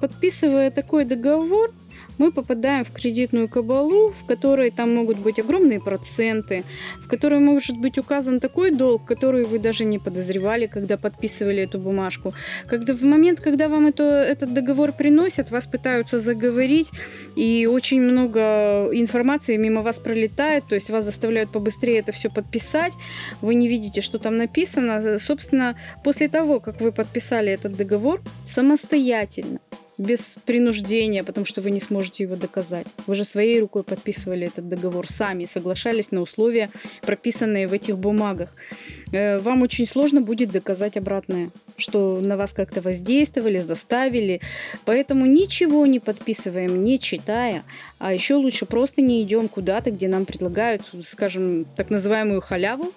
Подписывая 0.00 0.70
такой 0.70 1.04
договор, 1.04 1.72
мы 2.18 2.32
попадаем 2.32 2.84
в 2.84 2.90
кредитную 2.90 3.48
кабалу, 3.48 4.10
в 4.10 4.26
которой 4.26 4.70
там 4.70 4.94
могут 4.94 5.18
быть 5.18 5.38
огромные 5.38 5.80
проценты, 5.80 6.64
в 7.04 7.08
которой 7.08 7.38
может 7.38 7.76
быть 7.76 7.98
указан 7.98 8.40
такой 8.40 8.70
долг, 8.70 9.04
который 9.04 9.44
вы 9.44 9.58
даже 9.58 9.84
не 9.84 9.98
подозревали, 9.98 10.66
когда 10.66 10.96
подписывали 10.96 11.62
эту 11.62 11.78
бумажку. 11.78 12.34
Когда 12.66 12.94
в 12.94 13.02
момент, 13.02 13.40
когда 13.40 13.68
вам 13.68 13.86
это, 13.86 14.02
этот 14.02 14.52
договор 14.52 14.92
приносят, 14.92 15.50
вас 15.50 15.66
пытаются 15.66 16.18
заговорить, 16.18 16.90
и 17.36 17.66
очень 17.66 18.00
много 18.00 18.90
информации 18.92 19.56
мимо 19.56 19.82
вас 19.82 19.98
пролетает, 19.98 20.64
то 20.68 20.74
есть 20.74 20.90
вас 20.90 21.04
заставляют 21.04 21.50
побыстрее 21.50 21.98
это 21.98 22.12
все 22.12 22.30
подписать, 22.30 22.94
вы 23.40 23.54
не 23.54 23.68
видите, 23.68 24.00
что 24.00 24.18
там 24.18 24.36
написано. 24.36 25.18
Собственно, 25.18 25.76
после 26.04 26.28
того, 26.28 26.60
как 26.60 26.80
вы 26.80 26.92
подписали 26.92 27.52
этот 27.52 27.76
договор 27.76 28.20
самостоятельно, 28.44 29.60
без 29.98 30.38
принуждения, 30.46 31.24
потому 31.24 31.44
что 31.44 31.60
вы 31.60 31.70
не 31.70 31.80
сможете 31.80 32.22
его 32.22 32.36
доказать. 32.36 32.86
Вы 33.06 33.14
же 33.14 33.24
своей 33.24 33.60
рукой 33.60 33.82
подписывали 33.82 34.46
этот 34.46 34.68
договор 34.68 35.08
сами, 35.08 35.44
соглашались 35.44 36.12
на 36.12 36.20
условия, 36.20 36.70
прописанные 37.02 37.66
в 37.66 37.72
этих 37.72 37.98
бумагах. 37.98 38.54
Э, 39.12 39.38
вам 39.38 39.62
очень 39.62 39.86
сложно 39.86 40.20
будет 40.20 40.50
доказать 40.50 40.96
обратное, 40.96 41.50
что 41.78 42.20
на 42.20 42.36
вас 42.36 42.52
как-то 42.52 42.80
воздействовали, 42.80 43.58
заставили. 43.58 44.40
Поэтому 44.84 45.26
ничего 45.26 45.86
не 45.86 46.00
подписываем, 46.00 46.84
не 46.84 46.98
читая, 46.98 47.62
а 47.98 48.12
еще 48.12 48.34
лучше 48.34 48.66
просто 48.66 49.00
не 49.00 49.22
идем 49.22 49.48
куда-то, 49.48 49.90
где 49.90 50.08
нам 50.08 50.26
предлагают, 50.26 50.82
скажем, 51.04 51.66
так 51.76 51.90
называемую 51.90 52.40
халяву, 52.40 52.92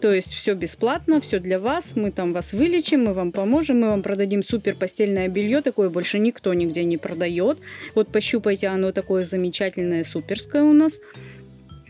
то 0.00 0.12
есть 0.12 0.32
все 0.32 0.54
бесплатно, 0.54 1.20
все 1.20 1.40
для 1.40 1.58
вас, 1.58 1.96
мы 1.96 2.10
там 2.10 2.32
вас 2.32 2.52
вылечим, 2.52 3.04
мы 3.04 3.14
вам 3.14 3.32
поможем, 3.32 3.80
мы 3.80 3.88
вам 3.88 4.02
продадим 4.02 4.42
супер 4.42 4.74
постельное 4.76 5.28
белье, 5.28 5.62
такое 5.62 5.88
больше 5.88 6.18
никто 6.18 6.52
нигде 6.54 6.84
не 6.84 6.98
продает. 6.98 7.58
Вот 7.94 8.08
пощупайте, 8.08 8.68
оно 8.68 8.92
такое 8.92 9.24
замечательное, 9.24 10.04
суперское 10.04 10.62
у 10.62 10.72
нас 10.72 11.00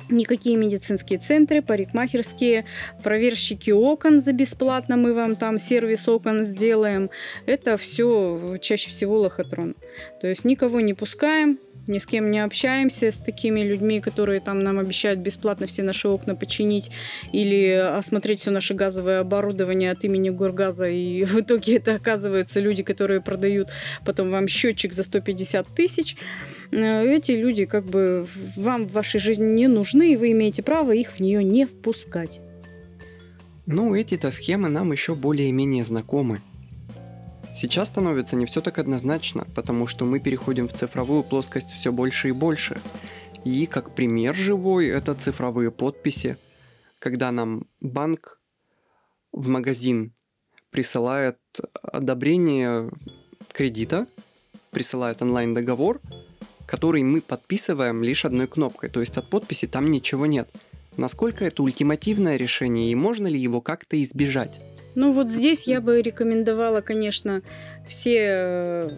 никакие 0.08 0.56
медицинские 0.56 1.18
центры, 1.18 1.62
парикмахерские, 1.62 2.64
проверщики 3.02 3.70
окон 3.70 4.20
за 4.20 4.32
бесплатно, 4.32 4.96
мы 4.96 5.14
вам 5.14 5.36
там 5.36 5.58
сервис 5.58 6.08
окон 6.08 6.44
сделаем. 6.44 7.10
Это 7.46 7.76
все 7.76 8.58
чаще 8.60 8.90
всего 8.90 9.18
лохотрон. 9.18 9.74
То 10.20 10.26
есть 10.26 10.44
никого 10.44 10.80
не 10.80 10.94
пускаем, 10.94 11.58
ни 11.88 11.98
с 11.98 12.06
кем 12.06 12.30
не 12.30 12.40
общаемся 12.40 13.10
с 13.10 13.18
такими 13.18 13.60
людьми, 13.60 14.00
которые 14.00 14.40
там 14.40 14.62
нам 14.62 14.78
обещают 14.78 15.20
бесплатно 15.20 15.66
все 15.66 15.82
наши 15.82 16.08
окна 16.08 16.34
починить 16.34 16.90
или 17.32 17.70
осмотреть 17.70 18.40
все 18.40 18.50
наше 18.50 18.74
газовое 18.74 19.20
оборудование 19.20 19.92
от 19.92 20.04
имени 20.04 20.30
Горгаза, 20.30 20.88
и 20.88 21.24
в 21.24 21.40
итоге 21.40 21.76
это 21.76 21.94
оказываются 21.94 22.60
люди, 22.60 22.82
которые 22.82 23.20
продают 23.20 23.68
потом 24.04 24.30
вам 24.30 24.48
счетчик 24.48 24.92
за 24.92 25.02
150 25.02 25.66
тысяч. 25.68 26.16
Эти 26.70 27.32
люди 27.32 27.64
как 27.64 27.84
бы 27.84 28.26
вам 28.56 28.86
в 28.86 28.92
вашей 28.92 29.20
жизни 29.20 29.44
не 29.44 29.68
нужны, 29.68 30.12
и 30.12 30.16
вы 30.16 30.32
имеете 30.32 30.62
право 30.62 30.92
их 30.92 31.12
в 31.12 31.20
нее 31.20 31.42
не 31.44 31.66
впускать. 31.66 32.40
Ну, 33.66 33.94
эти-то 33.94 34.30
схемы 34.30 34.68
нам 34.68 34.92
еще 34.92 35.14
более-менее 35.14 35.84
знакомы. 35.84 36.40
Сейчас 37.54 37.88
становится 37.88 38.36
не 38.36 38.46
все 38.46 38.60
так 38.60 38.78
однозначно, 38.78 39.46
потому 39.54 39.86
что 39.86 40.04
мы 40.04 40.20
переходим 40.20 40.68
в 40.68 40.72
цифровую 40.72 41.22
плоскость 41.22 41.70
все 41.72 41.90
больше 41.90 42.28
и 42.28 42.32
больше. 42.32 42.78
И 43.44 43.66
как 43.66 43.94
пример 43.94 44.34
живой 44.34 44.88
это 44.88 45.14
цифровые 45.14 45.70
подписи, 45.70 46.36
когда 46.98 47.32
нам 47.32 47.66
банк 47.80 48.40
в 49.32 49.48
магазин 49.48 50.12
присылает 50.70 51.38
одобрение 51.82 52.90
кредита, 53.52 54.06
присылает 54.70 55.22
онлайн-договор, 55.22 56.00
который 56.66 57.02
мы 57.02 57.20
подписываем 57.20 58.02
лишь 58.02 58.24
одной 58.24 58.46
кнопкой, 58.46 58.90
то 58.90 59.00
есть 59.00 59.16
от 59.16 59.30
подписи 59.30 59.66
там 59.66 59.90
ничего 59.90 60.26
нет. 60.26 60.48
Насколько 60.96 61.44
это 61.44 61.62
ультимативное 61.62 62.36
решение 62.36 62.90
и 62.90 62.94
можно 62.94 63.26
ли 63.26 63.38
его 63.38 63.60
как-то 63.60 64.00
избежать? 64.02 64.60
Ну 64.94 65.12
вот 65.12 65.30
здесь 65.30 65.66
я 65.66 65.80
бы 65.80 66.00
рекомендовала, 66.00 66.80
конечно, 66.80 67.42
все 67.86 68.16
э, 68.18 68.90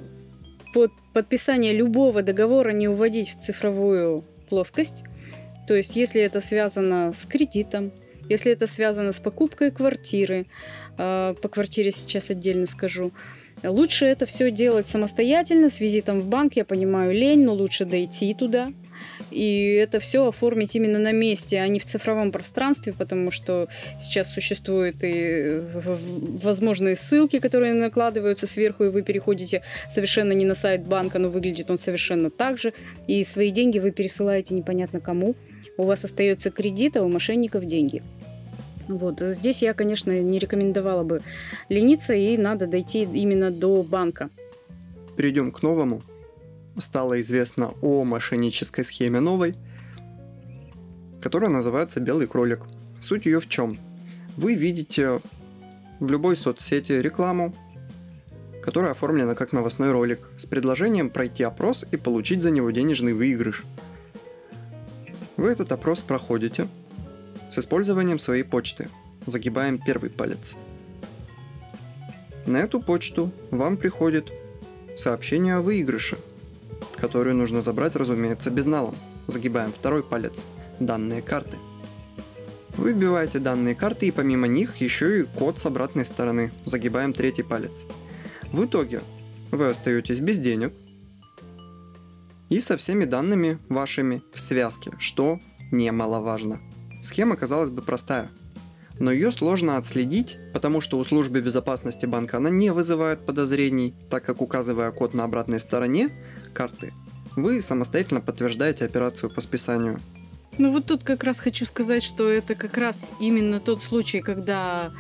под 0.73 0.93
подписание 1.13 1.73
любого 1.73 2.23
договора 2.23 2.71
не 2.71 2.87
уводить 2.87 3.31
в 3.31 3.41
цифровую 3.41 4.25
плоскость. 4.49 5.05
То 5.67 5.75
есть, 5.75 5.97
если 5.97 6.23
это 6.23 6.41
связано 6.41 7.13
с 7.13 7.27
кредитом, 7.27 7.93
если 8.29 8.53
это 8.53 8.67
связано 8.67 9.11
с 9.11 9.19
покупкой 9.19 9.73
квартиры, 9.73 10.47
э, 10.97 11.35
по 11.43 11.49
квартире 11.49 11.91
сейчас 11.91 12.31
отдельно 12.31 12.67
скажу, 12.67 13.13
лучше 13.63 14.07
это 14.07 14.27
все 14.27 14.51
делать 14.51 14.87
самостоятельно, 14.87 15.69
с 15.69 15.81
визитом 15.81 16.21
в 16.21 16.27
банк, 16.27 16.55
я 16.55 16.65
понимаю, 16.65 17.13
лень, 17.13 17.45
но 17.45 17.55
лучше 17.55 17.85
дойти 17.85 18.35
туда, 18.35 18.73
и 19.31 19.75
это 19.75 20.01
все 20.01 20.29
оформить 20.29 20.75
именно 20.77 20.99
на 20.99 21.13
месте, 21.13 21.61
а 21.61 21.69
не 21.69 21.79
в 21.79 21.87
цифровом 21.87 22.33
пространстве, 22.33 22.93
потому 22.93 23.31
что 23.31 23.69
сейчас 24.01 24.33
существуют 24.33 24.97
и 25.03 25.61
возможные 26.43 26.97
ссылки, 26.97 27.39
которые 27.39 27.75
накладываются 27.75 28.47
сверху, 28.47 28.85
и 28.85 28.89
вы 28.89 29.03
переходите 29.03 29.63
совершенно 29.89 30.33
не 30.33 30.45
на 30.45 30.55
сайт 30.55 30.87
банка, 30.87 31.19
но 31.19 31.29
выглядит 31.29 31.71
он 31.71 31.79
совершенно 31.79 32.31
так 32.31 32.59
же, 32.59 32.73
и 33.07 33.23
свои 33.25 33.51
деньги 33.51 33.79
вы 33.79 33.91
пересылаете 33.91 34.55
непонятно 34.55 35.01
кому. 35.01 35.35
У 35.77 35.85
вас 35.85 36.05
остается 36.05 36.51
кредит, 36.51 36.97
а 36.97 37.03
у 37.03 37.09
мошенников 37.09 37.65
деньги. 37.65 38.03
Вот. 38.89 39.21
Здесь 39.21 39.63
я, 39.63 39.75
конечно, 39.75 40.21
не 40.21 40.39
рекомендовала 40.39 41.05
бы 41.05 41.21
лениться, 41.69 42.15
и 42.15 42.37
надо 42.37 42.67
дойти 42.67 43.03
именно 43.03 43.51
до 43.51 43.83
банка. 43.83 44.31
Перейдем 45.17 45.53
к 45.53 45.63
новому 45.63 46.03
стало 46.79 47.21
известно 47.21 47.75
о 47.83 48.05
мошеннической 48.05 48.85
схеме 48.85 49.21
новой. 49.21 49.55
которая 51.21 51.51
называется 51.51 52.01
«Белый 52.01 52.27
кролик». 52.27 52.61
Суть 53.01 53.27
ее 53.27 53.41
в 53.41 53.49
чем? 53.49 53.79
Вы 54.37 54.55
видите 54.55 55.21
в 56.01 56.11
любой 56.11 56.37
соцсети 56.37 56.93
рекламу, 56.93 57.55
которая 58.63 58.93
оформлена 58.93 59.35
как 59.35 59.53
новостной 59.53 59.91
ролик, 59.91 60.21
с 60.37 60.47
предложением 60.47 61.11
пройти 61.11 61.43
опрос 61.43 61.85
и 61.91 61.97
получить 61.97 62.43
за 62.43 62.51
него 62.51 62.71
денежный 62.71 63.13
выигрыш. 63.13 63.65
Вы 65.37 65.51
этот 65.51 65.73
опрос 65.73 66.01
проходите 66.01 66.69
с 67.51 67.59
использованием 67.59 68.19
своей 68.19 68.43
почты. 68.43 68.89
Загибаем 69.27 69.79
первый 69.79 70.11
палец. 70.11 70.55
На 72.47 72.59
эту 72.59 72.81
почту 72.81 73.31
вам 73.51 73.77
приходит 73.77 74.33
сообщение 74.97 75.57
о 75.57 75.61
выигрыше, 75.61 76.19
которое 76.97 77.35
нужно 77.35 77.63
забрать, 77.63 77.95
разумеется, 77.95 78.51
безналом. 78.51 78.95
Загибаем 79.27 79.73
второй 79.73 80.03
палец. 80.03 80.47
Данные 80.81 81.23
карты. 81.23 81.57
Вы 82.77 82.93
вбиваете 82.93 83.39
данные 83.39 83.75
карты 83.75 84.07
и 84.07 84.11
помимо 84.11 84.47
них 84.47 84.77
еще 84.77 85.21
и 85.21 85.25
код 85.25 85.59
с 85.59 85.67
обратной 85.67 86.05
стороны. 86.05 86.53
Загибаем 86.65 87.13
третий 87.13 87.43
палец. 87.43 87.85
В 88.53 88.65
итоге 88.65 89.01
вы 89.51 89.67
остаетесь 89.67 90.21
без 90.21 90.39
денег 90.39 90.73
и 92.49 92.61
со 92.61 92.77
всеми 92.77 93.05
данными 93.05 93.59
вашими 93.69 94.23
в 94.33 94.41
связке, 94.41 94.93
что 94.99 95.41
немаловажно. 95.71 96.61
Схема, 97.01 97.37
казалось 97.37 97.71
бы, 97.71 97.83
простая, 97.83 98.29
но 98.99 99.13
ее 99.13 99.31
сложно 99.31 99.77
отследить, 99.77 100.39
потому 100.53 100.81
что 100.81 100.99
у 100.99 101.05
службы 101.05 101.41
безопасности 101.41 102.07
банка 102.07 102.39
она 102.39 102.51
не 102.51 102.71
вызывает 102.71 103.25
подозрений, 103.25 103.95
так 104.11 104.25
как 104.25 104.41
указывая 104.41 104.91
код 104.91 105.15
на 105.15 105.25
обратной 105.25 105.61
стороне 105.61 106.11
карты, 106.53 106.93
вы 107.37 107.61
самостоятельно 107.61 108.21
подтверждаете 108.21 108.85
операцию 108.85 109.31
по 109.31 109.41
списанию. 109.41 110.01
Ну 110.59 110.73
вот 110.73 110.87
тут 110.87 111.05
как 111.05 111.23
раз 111.23 111.39
хочу 111.39 111.65
сказать, 111.67 112.03
что 112.03 112.29
это 112.29 112.57
как 112.57 112.77
раз 112.77 113.09
именно 113.21 113.61
тот 113.61 113.81
случай, 113.81 114.21
когда 114.21 114.93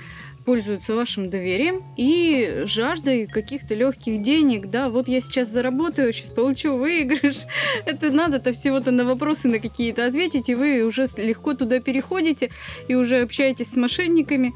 пользуются 0.48 0.94
вашим 0.94 1.28
доверием 1.28 1.82
и 1.98 2.62
жаждой 2.64 3.26
каких-то 3.26 3.74
легких 3.74 4.22
денег, 4.22 4.70
да, 4.70 4.88
вот 4.88 5.06
я 5.06 5.20
сейчас 5.20 5.48
заработаю, 5.48 6.10
сейчас 6.10 6.30
получу 6.30 6.78
выигрыш. 6.78 7.42
Это 7.84 8.10
надо-то 8.10 8.52
всего-то 8.52 8.90
на 8.90 9.04
вопросы 9.04 9.46
на 9.46 9.58
какие-то 9.58 10.06
ответить, 10.06 10.48
и 10.48 10.54
вы 10.54 10.84
уже 10.84 11.04
легко 11.18 11.52
туда 11.52 11.80
переходите 11.80 12.48
и 12.88 12.94
уже 12.94 13.20
общаетесь 13.20 13.72
с 13.72 13.76
мошенниками. 13.76 14.54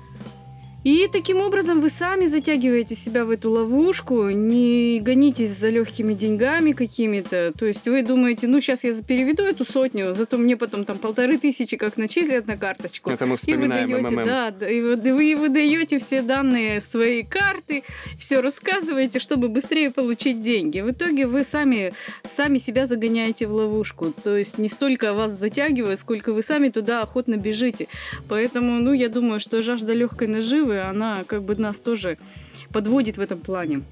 И 0.84 1.08
таким 1.12 1.40
образом 1.40 1.80
вы 1.80 1.88
сами 1.88 2.26
затягиваете 2.26 2.94
себя 2.96 3.24
в 3.24 3.30
эту 3.30 3.50
ловушку, 3.50 4.30
не 4.30 4.98
гонитесь 5.00 5.50
за 5.50 5.68
легкими 5.68 6.12
деньгами 6.12 6.72
какими-то. 6.72 7.52
То 7.56 7.66
есть 7.66 7.86
вы 7.86 8.02
думаете, 8.02 8.48
ну 8.48 8.60
сейчас 8.60 8.82
я 8.82 8.92
переведу 9.02 9.44
эту 9.44 9.64
сотню, 9.64 10.12
зато 10.12 10.36
мне 10.38 10.56
потом 10.56 10.84
там 10.84 10.98
полторы 10.98 11.38
тысячи 11.38 11.76
как 11.76 11.96
начислят 11.96 12.46
на 12.46 12.56
карточку. 12.56 13.10
Это 13.10 13.26
мы 13.26 13.36
вспоминаем 13.36 13.90
и 13.90 13.94
выдаете, 13.94 14.16
МММ. 14.16 14.26
Да, 14.26 14.50
да, 14.50 14.68
и 14.68 14.80
вы, 14.80 14.96
вы 14.96 15.36
выдаете 15.36 15.98
все 15.98 16.22
данные 16.22 16.80
своей 16.80 17.22
карты, 17.24 17.84
все 18.18 18.40
рассказываете, 18.40 19.20
чтобы 19.20 19.48
быстрее 19.48 19.90
получить 19.90 20.42
деньги. 20.42 20.80
В 20.80 20.90
итоге 20.90 21.26
вы 21.26 21.44
сами, 21.44 21.94
сами 22.24 22.58
себя 22.58 22.86
загоняете 22.86 23.46
в 23.46 23.52
ловушку. 23.52 24.12
То 24.24 24.36
есть 24.36 24.58
не 24.58 24.68
столько 24.68 25.14
вас 25.14 25.30
затягивает, 25.30 26.00
сколько 26.00 26.32
вы 26.32 26.42
сами 26.42 26.70
туда 26.70 27.02
охотно 27.02 27.36
бежите. 27.36 27.86
Поэтому, 28.28 28.80
ну, 28.80 28.92
я 28.92 29.08
думаю, 29.08 29.38
что 29.38 29.62
жажда 29.62 29.92
легкой 29.92 30.28
наживы, 30.28 30.71
она 30.80 31.24
как 31.24 31.42
бы 31.42 31.56
нас 31.56 31.78
тоже 31.78 32.18
подводит 32.72 33.18
в 33.18 33.20
этом 33.20 33.40
плане. 33.40 33.82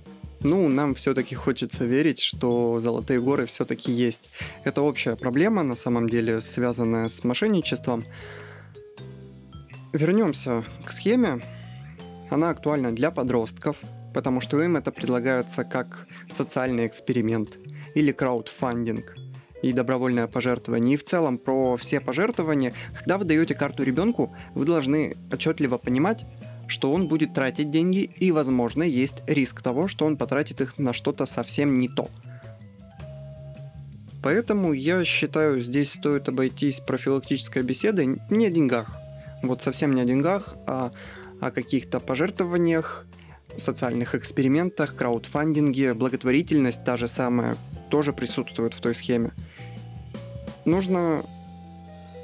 Ну, 0.43 0.69
нам 0.69 0.95
все-таки 0.95 1.35
хочется 1.35 1.85
верить, 1.85 2.21
что 2.21 2.81
золотые 2.81 3.21
горы 3.21 3.45
все-таки 3.45 3.93
есть. 3.93 4.31
Это 4.65 4.81
общая 4.81 5.15
проблема, 5.15 5.63
на 5.63 5.75
самом 5.75 6.09
деле, 6.09 6.41
связанная 6.41 7.09
с 7.09 7.25
мошенничеством. 7.25 8.05
Вернемся 9.93 10.65
к 10.85 10.93
схеме. 10.93 11.43
Она 12.31 12.51
актуальна 12.51 12.95
для 12.95 13.11
подростков, 13.11 13.77
потому 14.15 14.41
что 14.41 14.63
им 14.63 14.77
это 14.77 14.93
предлагается 14.93 15.65
как 15.65 16.07
социальный 16.29 16.87
эксперимент 16.87 17.59
или 17.95 18.13
краудфандинг 18.13 19.17
и 19.63 19.73
добровольное 19.73 20.27
пожертвование. 20.27 20.95
И 20.95 20.97
в 20.97 21.05
целом 21.05 21.37
про 21.37 21.77
все 21.77 22.01
пожертвования, 22.01 22.73
когда 22.97 23.19
вы 23.19 23.25
даете 23.27 23.55
карту 23.55 23.83
ребенку, 23.83 24.35
вы 24.55 24.65
должны 24.65 25.17
отчетливо 25.31 25.77
понимать, 25.77 26.25
что 26.71 26.93
он 26.93 27.09
будет 27.09 27.35
тратить 27.35 27.71
деньги 27.71 27.99
и, 27.99 28.31
возможно, 28.33 28.83
есть 28.83 29.23
риск 29.27 29.61
того, 29.63 29.89
что 29.89 30.07
он 30.07 30.17
потратит 30.17 30.61
их 30.61 30.79
на 30.79 30.93
что-то 30.93 31.27
совсем 31.27 31.79
не 31.79 31.89
то. 31.89 32.09
Поэтому 34.23 34.73
я 34.73 35.05
считаю, 35.05 35.61
здесь 35.61 35.93
стоит 35.93 36.29
обойтись 36.29 36.81
профилактической 36.81 37.63
беседой 37.63 38.21
не 38.29 38.47
о 38.47 38.51
деньгах. 38.51 38.97
Вот 39.43 39.63
совсем 39.63 39.95
не 39.95 40.03
о 40.03 40.05
деньгах, 40.05 40.55
а 40.67 40.93
о 41.41 41.51
каких-то 41.51 42.01
пожертвованиях, 42.01 43.07
социальных 43.57 44.15
экспериментах, 44.15 44.95
краудфандинге, 44.95 45.95
благотворительность 45.95 46.85
та 46.85 46.97
же 46.97 47.09
самая 47.09 47.57
тоже 47.91 48.13
присутствует 48.13 48.75
в 48.75 48.81
той 48.81 48.95
схеме. 48.95 49.33
Нужно 50.65 51.25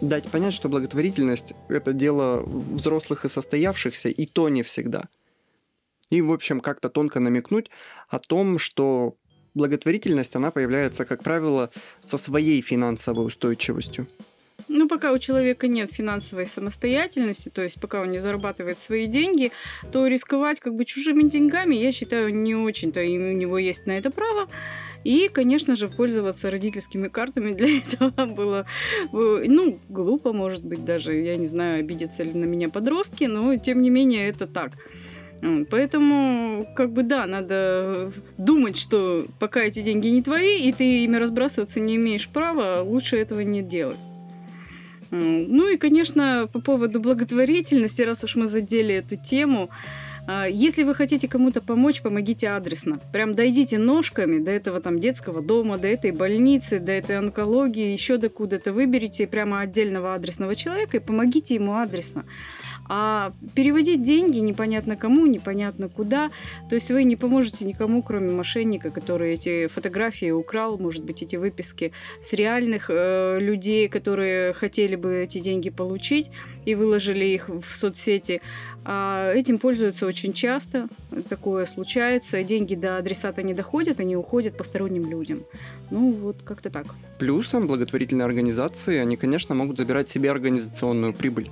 дать 0.01 0.31
понять, 0.31 0.55
что 0.55 0.69
благотворительность– 0.69 1.55
это 1.69 1.93
дело 1.93 2.43
взрослых 2.45 3.25
и 3.25 3.29
состоявшихся, 3.29 4.09
и 4.09 4.27
то 4.27 4.49
не 4.49 4.63
всегда. 4.63 5.09
И, 6.11 6.23
в 6.23 6.33
общем, 6.33 6.61
как-то 6.61 6.89
тонко 6.89 7.21
намекнуть 7.21 7.71
о 8.09 8.19
том, 8.19 8.59
что 8.59 9.17
благотворительность, 9.55 10.37
она 10.37 10.51
появляется, 10.51 11.05
как 11.05 11.23
правило, 11.23 11.71
со 12.01 12.19
своей 12.19 12.61
финансовой 12.61 13.27
устойчивостью. 13.27 14.07
Ну, 14.69 14.89
пока 14.89 15.13
у 15.13 15.19
человека 15.19 15.69
нет 15.69 15.91
финансовой 15.91 16.47
самостоятельности, 16.47 17.51
то 17.51 17.63
есть 17.63 17.81
пока 17.81 18.03
он 18.03 18.11
не 18.11 18.19
зарабатывает 18.19 18.81
свои 18.81 19.07
деньги, 19.07 19.53
то 19.93 20.07
рисковать 20.07 20.61
как 20.61 20.75
бы 20.75 20.85
чужими 20.85 21.23
деньгами, 21.23 21.77
я 21.77 21.93
считаю, 21.93 22.35
не 22.35 22.55
очень-то 22.55 23.01
и 23.01 23.17
у 23.19 23.33
него 23.33 23.59
есть 23.59 23.87
на 23.87 23.93
это 23.93 24.11
право. 24.11 24.49
И, 25.05 25.29
конечно 25.33 25.77
же, 25.77 25.87
пользоваться 25.87 26.51
родительскими 26.51 27.07
картами 27.07 27.53
для 27.53 27.79
этого 27.87 28.27
было, 28.27 28.67
э, 29.13 29.45
ну, 29.47 29.79
глупо, 29.89 30.33
может 30.33 30.65
быть, 30.65 30.85
даже, 30.85 31.15
я 31.15 31.37
не 31.37 31.47
знаю, 31.47 31.81
обидятся 31.81 32.25
ли 32.25 32.33
на 32.33 32.45
меня 32.45 32.69
подростки, 32.69 33.25
но, 33.25 33.57
тем 33.57 33.83
не 33.83 33.91
менее, 33.91 34.29
это 34.29 34.49
так. 34.49 34.73
Поэтому, 35.71 36.67
как 36.75 36.93
бы, 36.93 37.03
да, 37.03 37.27
надо 37.27 38.11
думать, 38.39 38.77
что 38.77 39.27
пока 39.39 39.61
эти 39.61 39.81
деньги 39.81 40.09
не 40.09 40.23
твои, 40.23 40.59
и 40.61 40.73
ты 40.73 41.05
ими 41.05 41.19
разбрасываться 41.19 41.79
не 41.79 41.97
имеешь 41.97 42.29
права, 42.29 42.81
лучше 42.83 43.17
этого 43.17 43.41
не 43.41 43.63
делать. 43.63 44.09
Ну 45.11 45.69
и, 45.69 45.77
конечно, 45.77 46.49
по 46.53 46.61
поводу 46.61 47.01
благотворительности, 47.01 48.03
раз 48.03 48.25
уж 48.25 48.37
мы 48.37 48.47
задели 48.47 48.95
эту 48.95 49.17
тему, 49.17 49.71
а, 50.29 50.47
если 50.47 50.83
вы 50.83 50.95
хотите 50.95 51.29
кому-то 51.29 51.61
помочь, 51.61 52.03
помогите 52.03 52.49
адресно. 52.51 52.99
Прям 53.13 53.35
дойдите 53.35 53.79
ножками 53.79 54.39
до 54.43 54.51
этого 54.51 54.81
там 54.81 54.99
детского 54.99 55.41
дома, 55.41 55.79
до 55.79 55.87
этой 55.87 56.11
больницы, 56.11 56.81
до 56.81 56.93
этой 56.93 57.19
онкологии, 57.19 57.93
еще 57.93 58.17
до 58.17 58.29
куда-то. 58.29 58.73
Выберите 58.73 59.27
прямо 59.29 59.61
отдельного 59.61 60.15
адресного 60.15 60.57
человека 60.57 60.97
и 60.97 61.01
помогите 61.01 61.55
ему 61.55 61.77
адресно. 61.77 62.25
А 62.89 63.33
переводить 63.55 64.03
деньги 64.03 64.39
непонятно 64.39 64.97
кому, 64.97 65.27
непонятно 65.27 65.89
куда. 65.89 66.31
То 66.69 66.75
есть 66.75 66.91
вы 66.91 67.05
не 67.05 67.17
поможете 67.17 67.65
никому, 67.65 68.03
кроме 68.03 68.31
мошенника, 68.31 68.91
который 68.91 69.35
эти 69.35 69.67
фотографии 69.67 70.31
украл, 70.31 70.79
может 70.79 71.05
быть, 71.05 71.23
эти 71.23 71.37
выписки 71.37 71.93
с 72.21 72.33
реальных 72.33 72.87
э, 72.89 73.39
людей, 73.41 73.89
которые 73.89 74.53
хотели 74.53 74.97
бы 74.97 75.17
эти 75.19 75.39
деньги 75.39 75.71
получить 75.71 76.31
и 76.65 76.75
выложили 76.75 77.25
их 77.25 77.49
в 77.49 77.75
соцсети. 77.75 78.41
А 78.85 79.33
этим 79.33 79.59
пользуются 79.59 80.07
очень 80.07 80.33
часто. 80.33 80.89
Такое 81.29 81.67
случается. 81.67 82.43
Деньги 82.45 82.77
до 82.77 82.99
адресата 82.99 83.43
не 83.43 83.53
доходят, 83.53 83.99
они 84.01 84.17
уходят 84.17 84.57
посторонним 84.57 85.11
людям. 85.11 85.45
Ну, 85.91 86.13
вот 86.13 86.43
как-то 86.45 86.71
так. 86.71 86.87
Плюсом 87.19 87.67
благотворительные 87.67 88.25
организации, 88.25 88.99
они, 88.99 89.17
конечно, 89.17 89.55
могут 89.55 89.79
забирать 89.79 90.09
себе 90.09 90.31
организационную 90.31 91.13
прибыль. 91.15 91.51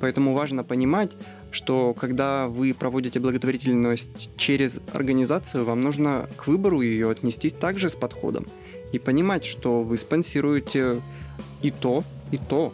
Поэтому 0.00 0.34
важно 0.34 0.64
понимать, 0.64 1.12
что 1.50 1.94
когда 1.94 2.48
вы 2.48 2.74
проводите 2.74 3.20
благотворительность 3.20 4.30
через 4.36 4.80
организацию, 4.92 5.64
вам 5.64 5.80
нужно 5.80 6.28
к 6.36 6.46
выбору 6.46 6.80
ее 6.80 7.10
отнестись 7.10 7.52
также 7.52 7.90
с 7.90 7.94
подходом 7.94 8.46
и 8.92 8.98
понимать, 8.98 9.44
что 9.44 9.82
вы 9.82 9.98
спонсируете 9.98 11.02
и 11.62 11.70
то, 11.70 12.02
и 12.30 12.38
то. 12.38 12.72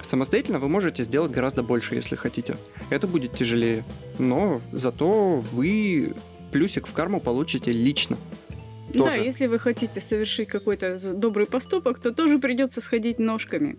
Самостоятельно 0.00 0.58
вы 0.58 0.68
можете 0.68 1.02
сделать 1.04 1.30
гораздо 1.30 1.62
больше, 1.62 1.94
если 1.94 2.16
хотите. 2.16 2.56
Это 2.90 3.06
будет 3.06 3.36
тяжелее, 3.36 3.84
но 4.18 4.60
зато 4.72 5.40
вы 5.52 6.14
плюсик 6.50 6.86
в 6.86 6.92
карму 6.92 7.20
получите 7.20 7.72
лично. 7.72 8.18
Тоже. 8.92 9.04
Да, 9.04 9.14
если 9.16 9.46
вы 9.46 9.58
хотите 9.58 10.00
совершить 10.00 10.48
какой-то 10.48 10.96
добрый 11.14 11.46
поступок, 11.46 11.98
то 11.98 12.12
тоже 12.12 12.38
придется 12.38 12.80
сходить 12.80 13.18
ножками. 13.18 13.76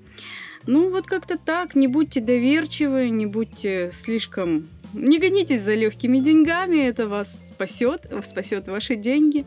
Ну, 0.66 0.90
вот 0.90 1.08
как-то 1.08 1.38
так. 1.38 1.76
Не 1.76 1.88
будьте 1.88 2.20
доверчивы, 2.22 3.10
не 3.10 3.26
будьте 3.26 3.90
слишком... 3.92 4.70
Не 4.94 5.18
гонитесь 5.18 5.64
за 5.64 5.74
легкими 5.74 6.20
деньгами, 6.20 6.78
это 6.78 7.08
вас 7.08 7.50
спасет, 7.50 8.06
спасет 8.24 8.68
ваши 8.68 8.96
деньги. 8.96 9.46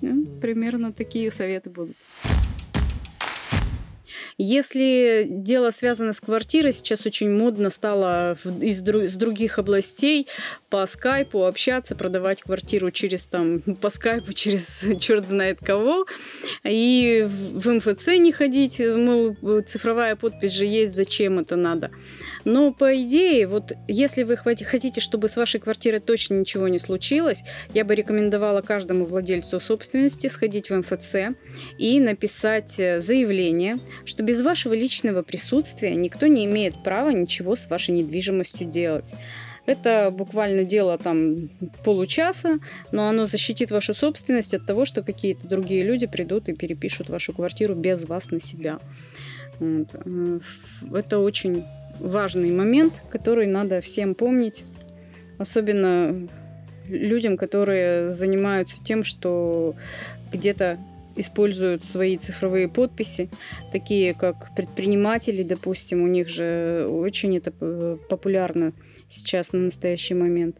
Ну, 0.00 0.26
примерно 0.40 0.92
такие 0.92 1.30
советы 1.30 1.70
будут. 1.70 1.96
Если 4.42 5.26
дело 5.28 5.68
связано 5.68 6.14
с 6.14 6.20
квартирой, 6.22 6.72
сейчас 6.72 7.04
очень 7.04 7.30
модно 7.30 7.68
стало 7.68 8.38
из, 8.62 8.80
с 8.80 9.14
других 9.16 9.58
областей 9.58 10.28
по 10.70 10.86
скайпу 10.86 11.44
общаться, 11.44 11.94
продавать 11.94 12.40
квартиру 12.40 12.90
через 12.90 13.26
там, 13.26 13.60
по 13.60 13.90
скайпу, 13.90 14.32
через 14.32 14.82
черт 14.98 15.28
знает 15.28 15.58
кого, 15.62 16.06
и 16.64 17.28
в 17.28 17.70
МФЦ 17.70 18.06
не 18.18 18.32
ходить, 18.32 18.80
мол, 18.80 19.36
цифровая 19.66 20.16
подпись 20.16 20.52
же 20.52 20.64
есть, 20.64 20.94
зачем 20.94 21.38
это 21.38 21.56
надо. 21.56 21.90
Но 22.44 22.72
по 22.72 23.02
идее, 23.02 23.46
вот 23.46 23.72
если 23.88 24.22
вы 24.22 24.36
хотите, 24.36 25.00
чтобы 25.00 25.28
с 25.28 25.36
вашей 25.36 25.60
квартирой 25.60 26.00
точно 26.00 26.34
ничего 26.34 26.68
не 26.68 26.78
случилось, 26.78 27.44
я 27.74 27.84
бы 27.84 27.94
рекомендовала 27.94 28.62
каждому 28.62 29.04
владельцу 29.04 29.60
собственности 29.60 30.26
сходить 30.26 30.70
в 30.70 30.76
МФЦ 30.76 31.36
и 31.78 32.00
написать 32.00 32.78
э, 32.78 33.00
заявление, 33.00 33.78
что 34.04 34.22
без 34.22 34.42
вашего 34.42 34.72
личного 34.72 35.22
присутствия 35.22 35.94
никто 35.94 36.26
не 36.26 36.44
имеет 36.46 36.82
права 36.82 37.10
ничего 37.10 37.56
с 37.56 37.68
вашей 37.68 37.94
недвижимостью 37.94 38.66
делать. 38.66 39.14
Это 39.66 40.10
буквально 40.10 40.64
дело 40.64 40.98
там 40.98 41.50
получаса, 41.84 42.58
но 42.92 43.08
оно 43.08 43.26
защитит 43.26 43.70
вашу 43.70 43.94
собственность 43.94 44.54
от 44.54 44.66
того, 44.66 44.84
что 44.84 45.02
какие-то 45.02 45.46
другие 45.46 45.84
люди 45.84 46.06
придут 46.06 46.48
и 46.48 46.54
перепишут 46.54 47.08
вашу 47.10 47.32
квартиру 47.32 47.74
без 47.74 48.04
вас 48.04 48.30
на 48.30 48.40
себя. 48.40 48.78
Вот. 49.58 49.88
Э, 49.92 50.40
это 50.94 51.18
очень 51.18 51.64
важный 52.00 52.50
момент, 52.50 53.02
который 53.10 53.46
надо 53.46 53.80
всем 53.80 54.14
помнить, 54.14 54.64
особенно 55.38 56.28
людям, 56.88 57.36
которые 57.36 58.10
занимаются 58.10 58.82
тем, 58.82 59.04
что 59.04 59.74
где-то 60.32 60.78
используют 61.16 61.84
свои 61.84 62.16
цифровые 62.16 62.68
подписи, 62.68 63.28
такие 63.72 64.14
как 64.14 64.54
предприниматели, 64.54 65.42
допустим, 65.42 66.02
у 66.02 66.06
них 66.06 66.28
же 66.28 66.86
очень 66.88 67.36
это 67.36 67.50
популярно 68.08 68.72
сейчас 69.08 69.52
на 69.52 69.60
настоящий 69.60 70.14
момент 70.14 70.56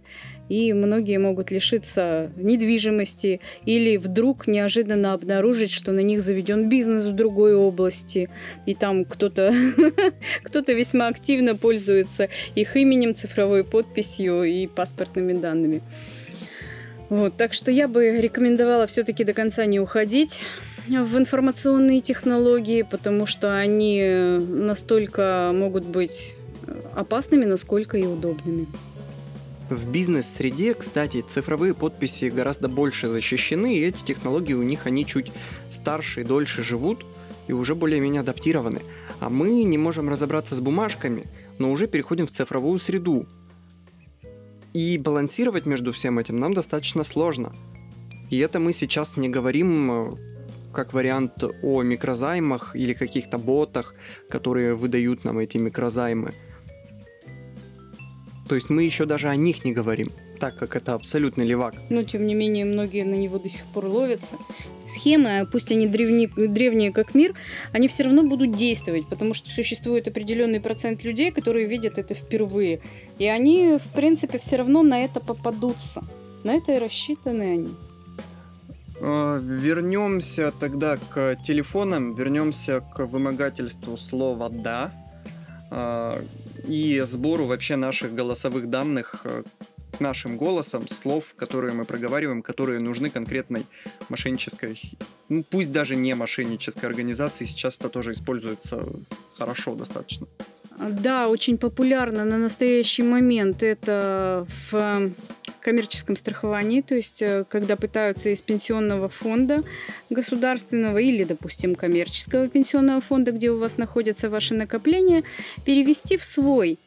и 0.50 0.72
многие 0.72 1.18
могут 1.18 1.52
лишиться 1.52 2.32
недвижимости 2.36 3.40
или 3.64 3.96
вдруг 3.96 4.48
неожиданно 4.48 5.12
обнаружить, 5.12 5.70
что 5.70 5.92
на 5.92 6.00
них 6.00 6.20
заведен 6.20 6.68
бизнес 6.68 7.04
в 7.04 7.12
другой 7.12 7.54
области, 7.54 8.28
и 8.66 8.74
там 8.74 9.04
кто-то 9.04 9.54
кто-то 10.42 10.72
весьма 10.72 11.06
активно 11.06 11.54
пользуется 11.54 12.28
их 12.56 12.76
именем, 12.76 13.14
цифровой 13.14 13.62
подписью 13.62 14.42
и 14.42 14.66
паспортными 14.66 15.34
данными. 15.34 15.82
Вот, 17.10 17.36
так 17.36 17.54
что 17.54 17.70
я 17.70 17.86
бы 17.86 18.20
рекомендовала 18.20 18.88
все-таки 18.88 19.22
до 19.22 19.32
конца 19.32 19.66
не 19.66 19.78
уходить 19.78 20.42
в 20.88 21.16
информационные 21.16 22.00
технологии, 22.00 22.82
потому 22.82 23.24
что 23.24 23.56
они 23.56 24.02
настолько 24.38 25.52
могут 25.54 25.84
быть 25.84 26.34
опасными, 26.96 27.44
насколько 27.44 27.96
и 27.96 28.04
удобными. 28.04 28.66
В 29.70 29.88
бизнес-среде, 29.88 30.74
кстати, 30.74 31.20
цифровые 31.20 31.74
подписи 31.74 32.24
гораздо 32.24 32.68
больше 32.68 33.08
защищены, 33.08 33.76
и 33.76 33.84
эти 33.84 34.02
технологии 34.02 34.52
у 34.52 34.64
них, 34.64 34.86
они 34.86 35.06
чуть 35.06 35.30
старше 35.70 36.22
и 36.22 36.24
дольше 36.24 36.64
живут, 36.64 37.06
и 37.46 37.52
уже 37.52 37.76
более-менее 37.76 38.22
адаптированы. 38.22 38.80
А 39.20 39.30
мы 39.30 39.62
не 39.62 39.78
можем 39.78 40.08
разобраться 40.08 40.56
с 40.56 40.60
бумажками, 40.60 41.28
но 41.60 41.70
уже 41.70 41.86
переходим 41.86 42.26
в 42.26 42.32
цифровую 42.32 42.80
среду. 42.80 43.28
И 44.74 44.98
балансировать 44.98 45.66
между 45.66 45.92
всем 45.92 46.18
этим 46.18 46.34
нам 46.34 46.52
достаточно 46.52 47.04
сложно. 47.04 47.52
И 48.28 48.38
это 48.38 48.58
мы 48.58 48.72
сейчас 48.72 49.16
не 49.16 49.28
говорим 49.28 49.90
э, 49.92 50.12
как 50.72 50.92
вариант 50.92 51.44
о 51.62 51.82
микрозаймах 51.82 52.74
или 52.74 52.92
каких-то 52.92 53.38
ботах, 53.38 53.94
которые 54.28 54.74
выдают 54.74 55.22
нам 55.22 55.38
эти 55.38 55.58
микрозаймы– 55.58 56.34
то 58.50 58.56
есть 58.56 58.68
мы 58.68 58.82
еще 58.82 59.06
даже 59.06 59.28
о 59.28 59.36
них 59.36 59.64
не 59.64 59.72
говорим, 59.72 60.08
так 60.40 60.56
как 60.56 60.74
это 60.74 60.94
абсолютно 60.94 61.42
левак. 61.42 61.76
Но, 61.88 62.02
тем 62.02 62.26
не 62.26 62.34
менее, 62.34 62.64
многие 62.64 63.04
на 63.04 63.14
него 63.14 63.38
до 63.38 63.48
сих 63.48 63.64
пор 63.66 63.86
ловятся. 63.86 64.38
Схемы, 64.84 65.46
пусть 65.52 65.70
они 65.70 65.86
древние, 65.86 66.26
древние 66.26 66.90
как 66.90 67.14
мир, 67.14 67.36
они 67.70 67.86
все 67.86 68.02
равно 68.02 68.24
будут 68.24 68.56
действовать, 68.56 69.08
потому 69.08 69.34
что 69.34 69.50
существует 69.50 70.08
определенный 70.08 70.60
процент 70.60 71.04
людей, 71.04 71.30
которые 71.30 71.68
видят 71.68 71.96
это 71.96 72.14
впервые. 72.14 72.80
И 73.20 73.26
они, 73.28 73.78
в 73.78 73.92
принципе, 73.92 74.38
все 74.38 74.56
равно 74.56 74.82
на 74.82 75.04
это 75.04 75.20
попадутся. 75.20 76.02
На 76.42 76.54
это 76.54 76.72
и 76.72 76.78
рассчитаны 76.80 77.52
они. 77.52 77.68
А, 79.00 79.38
вернемся 79.38 80.52
тогда 80.58 80.96
к 80.96 81.36
телефонам, 81.36 82.16
вернемся 82.16 82.80
к 82.80 83.06
вымогательству 83.06 83.96
слова 83.96 84.48
«да». 84.48 84.90
И 86.70 87.00
сбору 87.04 87.46
вообще 87.46 87.74
наших 87.74 88.14
голосовых 88.14 88.70
данных 88.70 89.22
э, 89.24 89.42
нашим 89.98 90.36
голосом 90.36 90.86
слов, 90.86 91.34
которые 91.34 91.74
мы 91.74 91.84
проговариваем, 91.84 92.42
которые 92.42 92.78
нужны 92.78 93.10
конкретной 93.10 93.66
мошеннической, 94.08 94.92
ну 95.28 95.42
пусть 95.42 95.72
даже 95.72 95.96
не 95.96 96.14
мошеннической 96.14 96.88
организации, 96.88 97.44
сейчас 97.44 97.76
это 97.78 97.88
тоже 97.88 98.12
используется 98.12 98.86
хорошо 99.36 99.74
достаточно. 99.74 100.28
Да, 100.80 101.28
очень 101.28 101.58
популярно 101.58 102.24
на 102.24 102.38
настоящий 102.38 103.02
момент. 103.02 103.62
Это 103.62 104.46
в 104.70 105.10
коммерческом 105.60 106.16
страховании, 106.16 106.80
то 106.80 106.94
есть 106.94 107.20
э, 107.20 107.44
когда 107.48 107.76
пытаются 107.76 108.30
из 108.30 108.40
пенсионного 108.40 109.10
фонда 109.10 109.62
государственного 110.08 110.96
или, 110.96 111.24
допустим, 111.24 111.74
коммерческого 111.74 112.48
пенсионного 112.48 113.02
фонда, 113.02 113.32
где 113.32 113.50
у 113.50 113.58
вас 113.58 113.76
находятся 113.76 114.30
ваши 114.30 114.54
накопления, 114.54 115.22
перевести 115.66 116.16
в 116.16 116.24
свой 116.24 116.78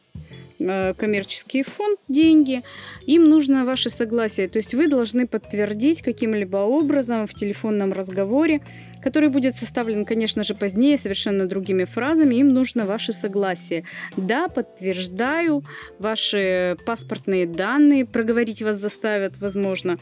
коммерческий 0.58 1.62
фонд 1.62 1.98
деньги, 2.08 2.62
им 3.06 3.24
нужно 3.24 3.64
ваше 3.64 3.90
согласие. 3.90 4.48
То 4.48 4.58
есть 4.58 4.74
вы 4.74 4.88
должны 4.88 5.26
подтвердить 5.26 6.02
каким-либо 6.02 6.58
образом 6.58 7.26
в 7.26 7.34
телефонном 7.34 7.92
разговоре, 7.92 8.60
который 9.02 9.28
будет 9.28 9.56
составлен, 9.56 10.04
конечно 10.04 10.42
же, 10.44 10.54
позднее, 10.54 10.96
совершенно 10.96 11.46
другими 11.46 11.84
фразами, 11.84 12.36
им 12.36 12.54
нужно 12.54 12.84
ваше 12.84 13.12
согласие. 13.12 13.84
Да, 14.16 14.48
подтверждаю, 14.48 15.62
ваши 15.98 16.76
паспортные 16.86 17.46
данные, 17.46 18.06
проговорить 18.06 18.62
вас 18.62 18.76
заставят, 18.76 19.38
возможно, 19.38 19.98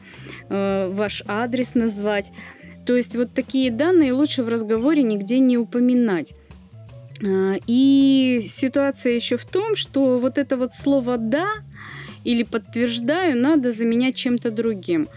э, 0.48 0.88
ваш 0.92 1.24
адрес 1.26 1.74
назвать. 1.74 2.32
То 2.86 2.96
есть 2.96 3.16
вот 3.16 3.34
такие 3.34 3.70
данные 3.70 4.12
лучше 4.12 4.42
в 4.42 4.48
разговоре 4.48 5.02
нигде 5.02 5.38
не 5.40 5.58
упоминать. 5.58 6.34
А, 7.24 7.54
и 7.66 8.40
ситуация 8.44 9.12
еще 9.14 9.36
в 9.36 9.44
том, 9.44 9.76
что 9.76 10.18
вот 10.18 10.38
это 10.38 10.56
вот 10.56 10.74
слово 10.74 11.18
«да» 11.18 11.48
или 12.24 12.42
«подтверждаю» 12.42 13.38
надо 13.38 13.70
заменять 13.70 14.16
чем-то 14.16 14.50
другим. 14.50 15.08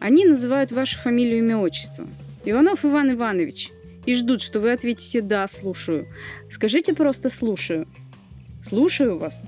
Они 0.00 0.24
называют 0.24 0.72
вашу 0.72 0.98
фамилию, 0.98 1.38
имя, 1.38 1.58
отчество. 1.58 2.06
Иванов 2.44 2.84
Иван 2.84 3.12
Иванович. 3.12 3.70
И 4.04 4.14
ждут, 4.14 4.40
что 4.42 4.60
вы 4.60 4.72
ответите 4.72 5.20
«да, 5.20 5.46
слушаю». 5.46 6.06
Скажите 6.48 6.94
просто 6.94 7.28
«слушаю». 7.28 7.88
«Слушаю 8.62 9.18
вас». 9.18 9.44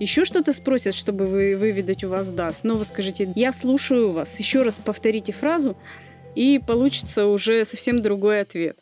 Еще 0.00 0.24
что-то 0.24 0.52
спросят, 0.52 0.94
чтобы 0.94 1.26
вы 1.26 1.56
выведать 1.56 2.04
у 2.04 2.08
вас 2.08 2.28
«да». 2.30 2.52
Снова 2.52 2.84
скажите 2.84 3.32
«я 3.34 3.52
слушаю 3.52 4.10
вас». 4.10 4.38
Еще 4.38 4.62
раз 4.62 4.74
повторите 4.74 5.32
фразу, 5.32 5.76
и 6.34 6.58
получится 6.58 7.26
уже 7.26 7.64
совсем 7.64 8.02
другой 8.02 8.40
ответ. 8.40 8.76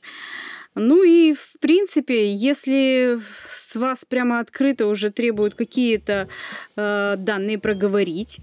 Ну 0.74 1.02
и, 1.04 1.34
в 1.34 1.58
принципе, 1.60 2.32
если 2.32 3.20
с 3.46 3.76
вас 3.76 4.04
прямо 4.06 4.40
открыто 4.40 4.86
уже 4.86 5.10
требуют 5.10 5.54
какие-то 5.54 6.28
э, 6.76 7.14
данные 7.18 7.58
проговорить, 7.58 8.38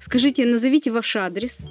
скажите, 0.00 0.46
назовите 0.46 0.90
ваш 0.90 1.14
адрес, 1.16 1.68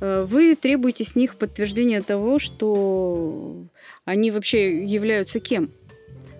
э, 0.00 0.24
вы 0.26 0.56
требуете 0.56 1.04
с 1.04 1.16
них 1.16 1.36
подтверждения 1.36 2.00
того, 2.00 2.38
что 2.38 3.66
они 4.06 4.30
вообще 4.30 4.84
являются 4.84 5.38
кем? 5.38 5.70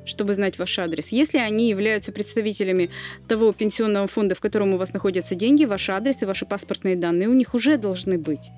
чтобы 0.04 0.34
знать 0.34 0.58
ваш 0.58 0.80
адрес. 0.80 1.12
Если 1.12 1.38
они 1.38 1.68
являются 1.68 2.10
представителями 2.10 2.90
того 3.28 3.52
пенсионного 3.52 4.08
фонда, 4.08 4.34
в 4.34 4.40
котором 4.40 4.74
у 4.74 4.76
вас 4.76 4.92
находятся 4.92 5.36
деньги, 5.36 5.64
ваш 5.64 5.88
адрес 5.90 6.22
и 6.22 6.26
ваши 6.26 6.44
паспортные 6.44 6.96
данные 6.96 7.28
у 7.28 7.34
них 7.34 7.54
уже 7.54 7.76
должны 7.76 8.18
быть. 8.18 8.50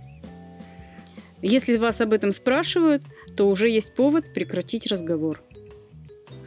Если 1.46 1.76
вас 1.76 2.00
об 2.00 2.14
этом 2.14 2.32
спрашивают, 2.32 3.02
то 3.36 3.50
уже 3.50 3.68
есть 3.68 3.94
повод 3.94 4.32
прекратить 4.32 4.86
разговор. 4.86 5.42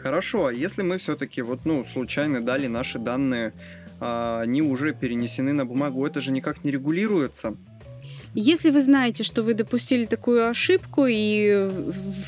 Хорошо, 0.02 0.48
а 0.48 0.54
если 0.54 0.82
мы 0.82 0.98
все-таки 0.98 1.44
вот, 1.44 1.66
ну, 1.66 1.86
случайно 1.86 2.42
дали 2.42 2.66
наши 2.66 2.98
данные, 2.98 3.54
а, 4.00 4.42
они 4.42 4.64
уже 4.64 4.94
перенесены 4.94 5.54
на 5.54 5.68
бумагу, 5.68 6.04
это 6.04 6.20
же 6.20 6.32
никак 6.32 6.64
не 6.64 6.72
регулируется. 6.72 7.56
Если 8.34 8.72
вы 8.72 8.82
знаете, 8.82 9.24
что 9.24 9.44
вы 9.44 9.54
допустили 9.54 10.06
такую 10.06 10.50
ошибку 10.50 11.06
и 11.08 11.70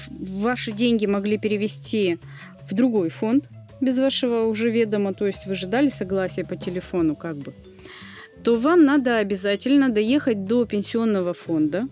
ваши 0.10 0.72
деньги 0.72 1.08
могли 1.08 1.40
перевести 1.40 2.20
в 2.70 2.76
другой 2.76 3.10
фонд 3.10 3.50
без 3.82 3.98
вашего 3.98 4.44
уже 4.44 4.70
ведома, 4.70 5.16
то 5.16 5.26
есть 5.26 5.48
вы 5.48 5.56
же 5.56 5.66
дали 5.66 5.90
согласие 5.90 6.46
по 6.46 6.56
телефону 6.56 7.16
как 7.16 7.38
бы, 7.38 7.56
то 8.44 8.58
вам 8.58 8.86
надо 8.86 9.18
обязательно 9.18 9.90
доехать 9.90 10.46
до 10.46 10.66
пенсионного 10.66 11.34
фонда 11.34 11.88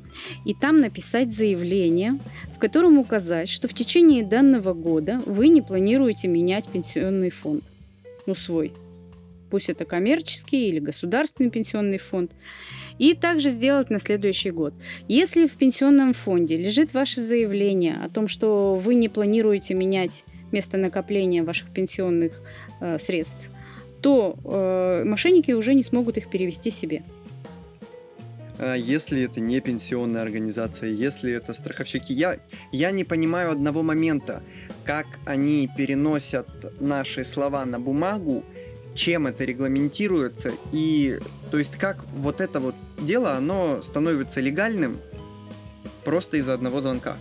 и 0.45 0.53
там 0.53 0.77
написать 0.77 1.33
заявление, 1.33 2.19
в 2.55 2.60
котором 2.60 2.97
указать, 2.97 3.49
что 3.49 3.67
в 3.67 3.73
течение 3.73 4.23
данного 4.23 4.73
года 4.73 5.21
вы 5.25 5.49
не 5.49 5.62
планируете 5.62 6.27
менять 6.27 6.67
пенсионный 6.67 7.29
фонд, 7.29 7.63
ну 8.25 8.36
свой, 8.36 8.73
пусть 9.49 9.69
это 9.69 9.86
коммерческий 9.86 10.69
или 10.69 10.79
государственный 10.79 11.49
пенсионный 11.49 11.97
фонд, 11.97 12.31
и 12.97 13.13
также 13.13 13.49
сделать 13.49 13.89
на 13.89 13.99
следующий 13.99 14.51
год. 14.51 14.73
Если 15.07 15.47
в 15.47 15.53
пенсионном 15.53 16.13
фонде 16.13 16.57
лежит 16.57 16.93
ваше 16.93 17.21
заявление 17.21 17.97
о 18.01 18.10
том, 18.10 18.27
что 18.27 18.75
вы 18.75 18.95
не 18.95 19.10
планируете 19.10 19.73
менять 19.73 20.23
место 20.51 20.77
накопления 20.77 21.43
ваших 21.43 21.69
пенсионных 21.69 22.41
э, 22.79 22.97
средств, 22.99 23.49
то 24.08 24.39
э, 24.46 25.04
мошенники 25.04 25.52
уже 25.52 25.74
не 25.74 25.84
смогут 25.84 26.15
их 26.15 26.30
перевести 26.30 26.72
себе. 26.72 27.04
А 28.58 28.76
если 28.76 29.22
это 29.22 29.41
не 29.41 29.60
пенсионная 29.60 30.22
организация, 30.22 30.91
если 30.91 31.34
это 31.34 31.52
страховщики, 31.52 32.13
я, 32.13 32.38
я 32.72 32.91
не 32.91 33.04
понимаю 33.04 33.52
одного 33.52 33.84
момента, 33.84 34.43
как 34.86 35.08
они 35.26 35.70
переносят 35.78 36.48
наши 36.80 37.26
слова 37.26 37.65
на 37.65 37.82
бумагу, 37.82 38.46
чем 38.96 39.28
это 39.28 39.43
регламентируется 39.43 40.54
и 40.72 41.20
то 41.52 41.58
есть 41.58 41.76
как 41.76 42.06
вот 42.15 42.39
это 42.39 42.62
вот 42.62 42.76
дело, 43.02 43.34
оно 43.34 43.82
становится 43.82 44.39
легальным 44.39 45.02
просто 46.06 46.38
из-за 46.38 46.54
одного 46.54 46.80
звонка 46.80 47.17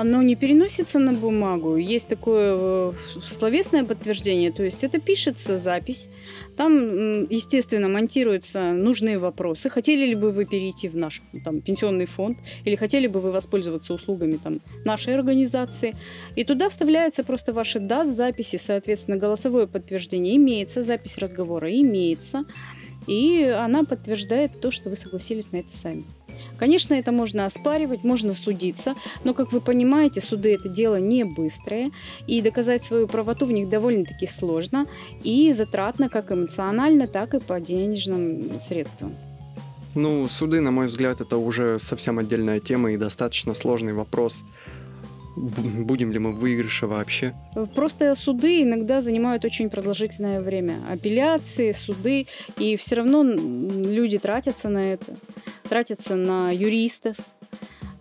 оно 0.00 0.22
не 0.22 0.36
переносится 0.36 0.98
на 0.98 1.14
бумагу. 1.14 1.76
Есть 1.76 2.08
такое 2.08 2.54
э, 2.58 2.92
словесное 3.26 3.82
подтверждение, 3.82 4.52
то 4.52 4.62
есть 4.62 4.84
это 4.84 5.00
пишется 5.00 5.56
запись, 5.56 6.10
там, 6.56 7.24
естественно, 7.30 7.88
монтируются 7.88 8.72
нужные 8.72 9.18
вопросы. 9.18 9.70
Хотели 9.70 10.06
ли 10.06 10.14
бы 10.14 10.32
вы 10.32 10.44
перейти 10.44 10.88
в 10.90 10.96
наш 10.96 11.22
там, 11.44 11.62
пенсионный 11.62 12.04
фонд 12.04 12.38
или 12.66 12.76
хотели 12.76 13.06
бы 13.06 13.20
вы 13.20 13.32
воспользоваться 13.32 13.94
услугами 13.94 14.36
там, 14.36 14.60
нашей 14.84 15.14
организации. 15.14 15.96
И 16.36 16.44
туда 16.44 16.68
вставляется 16.68 17.24
просто 17.24 17.54
ваши 17.54 17.78
даст 17.78 18.10
записи, 18.10 18.56
соответственно, 18.56 19.16
голосовое 19.16 19.66
подтверждение 19.66 20.36
имеется, 20.36 20.82
запись 20.82 21.16
разговора 21.16 21.74
имеется, 21.74 22.44
и 23.06 23.42
она 23.44 23.84
подтверждает 23.84 24.60
то, 24.60 24.70
что 24.70 24.90
вы 24.90 24.96
согласились 24.96 25.52
на 25.52 25.56
это 25.56 25.70
сами. 25.70 26.04
Конечно, 26.58 26.94
это 26.94 27.12
можно 27.12 27.44
оспаривать, 27.44 28.04
можно 28.04 28.34
судиться, 28.34 28.94
но, 29.24 29.34
как 29.34 29.52
вы 29.52 29.60
понимаете, 29.60 30.20
суды 30.20 30.54
это 30.54 30.68
дело 30.68 30.96
не 30.96 31.24
быстрое, 31.24 31.90
и 32.26 32.40
доказать 32.40 32.84
свою 32.84 33.06
правоту 33.06 33.46
в 33.46 33.52
них 33.52 33.68
довольно-таки 33.68 34.26
сложно 34.26 34.86
и 35.22 35.52
затратно 35.52 36.08
как 36.08 36.32
эмоционально, 36.32 37.06
так 37.06 37.34
и 37.34 37.38
по 37.38 37.60
денежным 37.60 38.58
средствам. 38.58 39.14
Ну, 39.94 40.28
суды, 40.28 40.60
на 40.60 40.70
мой 40.70 40.88
взгляд, 40.88 41.22
это 41.22 41.38
уже 41.38 41.78
совсем 41.78 42.18
отдельная 42.18 42.60
тема 42.60 42.92
и 42.92 42.98
достаточно 42.98 43.54
сложный 43.54 43.94
вопрос. 43.94 44.42
Будем 45.84 46.12
ли 46.12 46.18
мы 46.18 46.32
в 46.32 46.38
выигрыше 46.38 46.86
вообще? 46.86 47.34
Просто 47.74 48.14
суды 48.14 48.62
иногда 48.62 49.00
занимают 49.00 49.44
очень 49.44 49.68
продолжительное 49.70 50.40
время. 50.40 50.76
Апелляции, 50.90 51.72
суды, 51.72 52.26
и 52.58 52.76
все 52.76 52.96
равно 52.96 53.22
люди 53.22 54.18
тратятся 54.18 54.68
на 54.68 54.94
это 54.94 55.16
тратятся 55.68 56.14
на 56.14 56.50
юристов. 56.50 57.16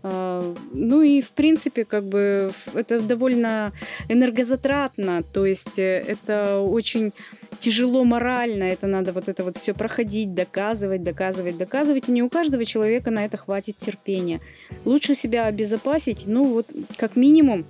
А, 0.03 0.53
ну 0.71 1.01
и, 1.01 1.21
в 1.21 1.31
принципе, 1.31 1.83
как 1.83 2.03
бы 2.03 2.51
это 2.73 3.01
довольно 3.01 3.73
энергозатратно, 4.07 5.23
то 5.23 5.45
есть 5.45 5.79
э, 5.79 6.03
это 6.07 6.59
очень 6.59 7.11
тяжело 7.65 8.03
морально, 8.03 8.63
это 8.65 8.85
надо 8.85 9.11
вот 9.11 9.27
это 9.27 9.43
вот 9.43 9.55
все 9.55 9.73
проходить, 9.73 10.35
доказывать, 10.35 11.01
доказывать, 11.01 11.57
доказывать, 11.57 12.09
и 12.09 12.11
не 12.11 12.21
у 12.21 12.29
каждого 12.29 12.63
человека 12.63 13.09
на 13.09 13.25
это 13.25 13.37
хватит 13.37 13.77
терпения. 13.77 14.39
Лучше 14.85 15.15
себя 15.15 15.47
обезопасить, 15.47 16.27
ну 16.27 16.45
вот 16.45 16.67
как 16.97 17.15
минимум 17.15 17.65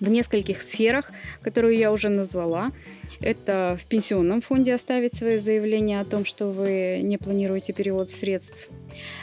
в 0.00 0.10
нескольких 0.10 0.60
сферах, 0.60 1.12
которые 1.40 1.78
я 1.78 1.92
уже 1.92 2.08
назвала. 2.08 2.72
Это 3.20 3.76
в 3.80 3.86
пенсионном 3.86 4.40
фонде 4.40 4.74
оставить 4.74 5.14
свое 5.14 5.38
заявление 5.38 6.00
о 6.00 6.04
том, 6.04 6.24
что 6.24 6.50
вы 6.50 7.00
не 7.02 7.18
планируете 7.18 7.72
перевод 7.72 8.10
средств. 8.10 8.68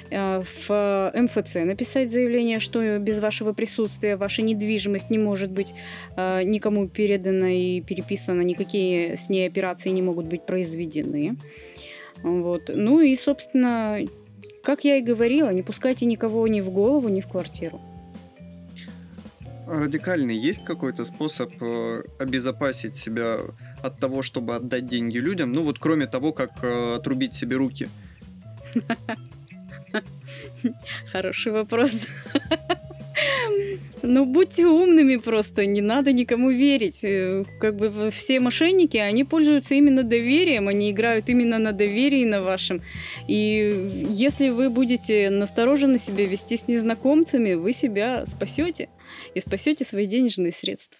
Э, 0.10 0.42
в 0.42 1.12
МФЦ 1.16 1.56
написать 1.56 2.12
заявление, 2.12 2.60
что 2.60 3.00
без 3.00 3.20
вашего 3.20 3.54
присутствия 3.54 4.16
ваша 4.16 4.42
недвижимость 4.42 5.10
не 5.10 5.18
может 5.18 5.52
быть 5.52 5.74
э, 6.16 6.44
никому 6.44 6.88
передана 6.88 7.52
и 7.52 7.82
переписана, 7.82 8.42
никакие 8.42 9.18
с 9.18 9.30
ней 9.30 9.48
операции 9.48 9.90
не 9.90 10.02
могут 10.02 10.28
быть 10.28 10.46
произведены. 10.46 11.38
Вот. 12.24 12.70
Ну 12.74 13.00
и, 13.00 13.16
собственно, 13.16 14.00
как 14.64 14.84
я 14.84 14.98
и 14.98 15.02
говорила, 15.02 15.52
не 15.52 15.62
пускайте 15.62 16.06
никого 16.06 16.48
ни 16.48 16.62
в 16.62 16.70
голову, 16.70 17.08
ни 17.10 17.22
в 17.22 17.28
квартиру 17.28 17.82
радикальный 19.70 20.36
есть 20.36 20.66
какой-то 20.66 21.06
способ 21.06 21.52
э, 21.62 22.04
обезопасить 22.18 22.96
себя 22.96 23.38
от 23.82 24.00
того, 24.00 24.22
чтобы 24.22 24.56
отдать 24.56 24.88
деньги 24.88 25.18
людям? 25.18 25.52
Ну 25.52 25.64
вот 25.64 25.80
кроме 25.80 26.08
того, 26.08 26.34
как 26.34 26.64
э, 26.64 26.96
отрубить 26.96 27.34
себе 27.34 27.56
руки. 27.56 27.90
Хороший 31.12 31.52
вопрос. 31.52 32.08
Ну, 34.02 34.26
будьте 34.26 34.66
умными 34.66 35.18
просто, 35.18 35.66
не 35.66 35.82
надо 35.82 36.14
никому 36.14 36.52
верить. 36.52 37.04
Э, 37.04 37.44
как 37.60 37.76
бы 37.76 38.10
все 38.12 38.40
мошенники, 38.40 38.98
они 38.98 39.26
пользуются 39.26 39.76
именно 39.76 40.04
доверием, 40.04 40.68
они 40.68 40.92
играют 40.92 41.30
именно 41.30 41.60
на 41.60 41.74
доверии 41.74 42.24
на 42.24 42.42
вашем. 42.42 42.82
И 43.28 44.08
если 44.10 44.50
вы 44.50 44.70
будете 44.70 45.30
настороженно 45.30 45.98
себя 45.98 46.26
вести 46.26 46.56
с 46.56 46.68
незнакомцами, 46.68 47.56
вы 47.56 47.74
себя 47.74 48.26
спасете 48.26 48.90
и 49.36 49.40
спасете 49.42 49.84
свои 49.84 50.06
денежные 50.06 50.54
средства. 50.54 50.98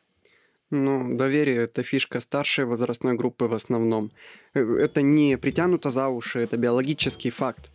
Ну, 0.72 1.18
доверие— 1.18 1.64
это 1.64 1.84
фишка 1.84 2.20
старшей 2.20 2.66
возрастной 2.66 3.16
группы 3.16 3.46
в 3.46 3.54
основном. 3.54 4.12
Э, 4.54 4.60
это 4.60 5.02
не 5.02 5.38
притянуто 5.38 5.90
за 5.90 6.10
уши, 6.10 6.40
это 6.40 6.58
биологический 6.58 7.32
факт. 7.32 7.72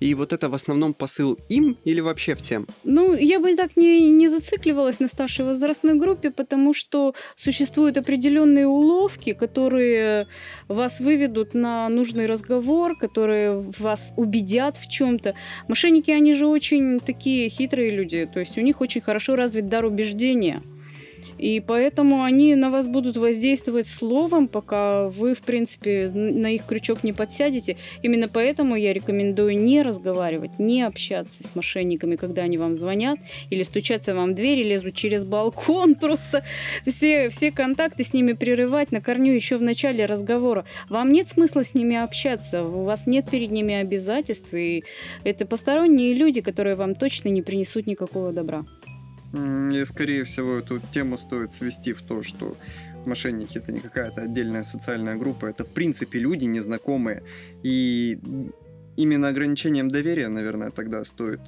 И 0.00 0.14
вот 0.14 0.32
это 0.32 0.48
в 0.48 0.54
основном 0.54 0.92
посыл 0.92 1.38
им 1.48 1.76
или 1.84 2.00
вообще 2.00 2.34
всем? 2.34 2.66
Ну, 2.84 3.14
я 3.14 3.38
бы 3.38 3.54
так 3.56 3.76
не, 3.76 4.10
не 4.10 4.28
зацикливалась 4.28 5.00
на 5.00 5.08
старшей 5.08 5.44
возрастной 5.44 5.94
группе, 5.94 6.30
потому 6.30 6.74
что 6.74 7.14
существуют 7.36 7.96
определенные 7.96 8.66
уловки, 8.66 9.32
которые 9.32 10.26
вас 10.68 11.00
выведут 11.00 11.54
на 11.54 11.88
нужный 11.88 12.26
разговор, 12.26 12.98
которые 12.98 13.60
вас 13.78 14.12
убедят 14.16 14.76
в 14.76 14.90
чем-то. 14.90 15.34
Мошенники, 15.68 16.10
они 16.10 16.34
же 16.34 16.46
очень 16.46 17.00
такие 17.00 17.48
хитрые 17.48 17.90
люди, 17.90 18.28
то 18.32 18.40
есть 18.40 18.58
у 18.58 18.60
них 18.62 18.80
очень 18.80 19.00
хорошо 19.00 19.36
развит 19.36 19.68
дар 19.68 19.84
убеждения. 19.84 20.62
И 21.38 21.60
поэтому 21.60 22.22
они 22.22 22.54
на 22.54 22.70
вас 22.70 22.88
будут 22.88 23.16
воздействовать 23.16 23.86
словом, 23.86 24.48
пока 24.48 25.08
вы, 25.08 25.34
в 25.34 25.40
принципе, 25.40 26.10
на 26.14 26.54
их 26.54 26.64
крючок 26.66 27.04
не 27.04 27.12
подсядете. 27.12 27.76
Именно 28.02 28.28
поэтому 28.28 28.76
я 28.76 28.92
рекомендую 28.92 29.56
не 29.58 29.82
разговаривать, 29.82 30.58
не 30.58 30.82
общаться 30.82 31.46
с 31.46 31.54
мошенниками, 31.54 32.16
когда 32.16 32.42
они 32.42 32.58
вам 32.58 32.74
звонят, 32.74 33.18
или 33.50 33.62
стучаться 33.62 34.14
вам 34.14 34.32
в 34.32 34.34
дверь, 34.34 34.62
лезут 34.62 34.94
через 34.94 35.24
балкон, 35.24 35.94
просто 36.00 36.44
все, 36.86 37.28
все 37.30 37.50
контакты 37.50 38.04
с 38.04 38.12
ними 38.12 38.32
прерывать 38.32 38.92
на 38.92 39.00
корню 39.00 39.32
еще 39.32 39.56
в 39.56 39.62
начале 39.62 40.06
разговора. 40.06 40.64
Вам 40.88 41.12
нет 41.12 41.28
смысла 41.28 41.64
с 41.64 41.74
ними 41.74 41.96
общаться, 41.96 42.64
у 42.64 42.84
вас 42.84 43.06
нет 43.06 43.30
перед 43.30 43.50
ними 43.50 43.74
обязательств, 43.74 44.54
и 44.54 44.84
это 45.24 45.46
посторонние 45.46 46.14
люди, 46.14 46.40
которые 46.40 46.76
вам 46.76 46.94
точно 46.94 47.28
не 47.28 47.42
принесут 47.42 47.86
никакого 47.86 48.32
добра. 48.32 48.64
И, 49.34 49.84
скорее 49.84 50.24
всего, 50.24 50.58
эту 50.58 50.78
тему 50.78 51.18
стоит 51.18 51.52
свести 51.52 51.92
в 51.92 52.02
то, 52.02 52.22
что 52.22 52.56
мошенники 53.06 53.58
это 53.58 53.72
не 53.72 53.80
какая-то 53.80 54.22
отдельная 54.22 54.62
социальная 54.62 55.16
группа, 55.16 55.46
это 55.46 55.64
в 55.64 55.72
принципе 55.72 56.20
люди 56.20 56.44
незнакомые. 56.44 57.22
И 57.62 58.18
именно 58.96 59.28
ограничением 59.28 59.90
доверия, 59.90 60.28
наверное, 60.28 60.70
тогда 60.70 61.02
стоит 61.04 61.40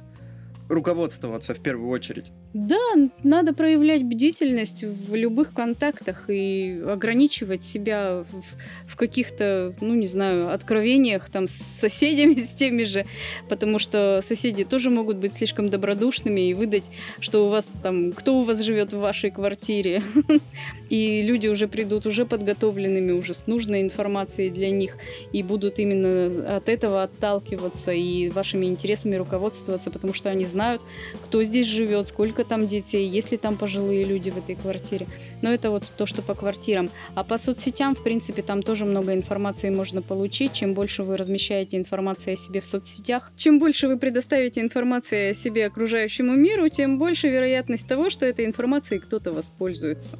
руководствоваться 0.68 1.54
в 1.54 1.60
первую 1.60 1.90
очередь. 1.90 2.32
Да, 2.54 2.94
надо 3.22 3.52
проявлять 3.52 4.02
бдительность 4.02 4.82
в 4.82 5.14
любых 5.14 5.52
контактах 5.52 6.30
и 6.30 6.82
ограничивать 6.86 7.62
себя 7.62 8.24
в, 8.30 8.90
в 8.90 8.96
каких-то, 8.96 9.74
ну 9.82 9.94
не 9.94 10.06
знаю, 10.06 10.50
откровениях 10.52 11.28
там 11.28 11.48
с 11.48 11.52
соседями, 11.52 12.34
с 12.40 12.54
теми 12.54 12.84
же, 12.84 13.04
потому 13.50 13.78
что 13.78 14.20
соседи 14.22 14.64
тоже 14.64 14.88
могут 14.88 15.18
быть 15.18 15.34
слишком 15.34 15.68
добродушными 15.68 16.48
и 16.48 16.54
выдать, 16.54 16.90
что 17.20 17.46
у 17.46 17.50
вас 17.50 17.74
там, 17.82 18.12
кто 18.12 18.40
у 18.40 18.44
вас 18.44 18.62
живет 18.62 18.94
в 18.94 19.00
вашей 19.00 19.30
квартире, 19.30 20.02
и 20.88 21.20
люди 21.22 21.48
уже 21.48 21.68
придут 21.68 22.06
уже 22.06 22.24
подготовленными, 22.24 23.12
уже 23.12 23.34
с 23.34 23.46
нужной 23.46 23.82
информацией 23.82 24.48
для 24.48 24.70
них, 24.70 24.96
и 25.30 25.42
будут 25.42 25.78
именно 25.78 26.56
от 26.56 26.70
этого 26.70 27.02
отталкиваться 27.02 27.92
и 27.92 28.30
вашими 28.30 28.64
интересами 28.64 29.16
руководствоваться, 29.16 29.90
потому 29.90 30.14
что 30.14 30.30
они 30.30 30.46
знают, 30.46 30.80
кто 31.22 31.42
здесь 31.42 31.66
живет, 31.66 32.08
сколько 32.08 32.35
сколько 32.36 32.50
там 32.50 32.66
детей, 32.66 33.08
есть 33.08 33.32
ли 33.32 33.38
там 33.38 33.56
пожилые 33.56 34.04
люди 34.04 34.30
в 34.30 34.36
этой 34.36 34.56
квартире. 34.56 35.06
Но 35.42 35.50
это 35.50 35.70
вот 35.70 35.90
то, 35.96 36.04
что 36.04 36.20
по 36.20 36.34
квартирам. 36.34 36.90
А 37.14 37.24
по 37.24 37.38
соцсетям, 37.38 37.94
в 37.94 38.02
принципе, 38.02 38.42
там 38.42 38.62
тоже 38.62 38.84
много 38.84 39.14
информации 39.14 39.70
можно 39.70 40.02
получить. 40.02 40.52
Чем 40.52 40.74
больше 40.74 41.02
вы 41.02 41.16
размещаете 41.16 41.78
информации 41.78 42.34
о 42.34 42.36
себе 42.36 42.60
в 42.60 42.66
соцсетях, 42.66 43.32
чем 43.36 43.58
больше 43.58 43.88
вы 43.88 43.98
предоставите 43.98 44.60
информации 44.60 45.30
о 45.30 45.34
себе 45.34 45.66
окружающему 45.66 46.34
миру, 46.36 46.68
тем 46.68 46.98
больше 46.98 47.28
вероятность 47.28 47.88
того, 47.88 48.10
что 48.10 48.26
этой 48.26 48.44
информацией 48.44 49.00
кто-то 49.00 49.32
воспользуется. 49.32 50.18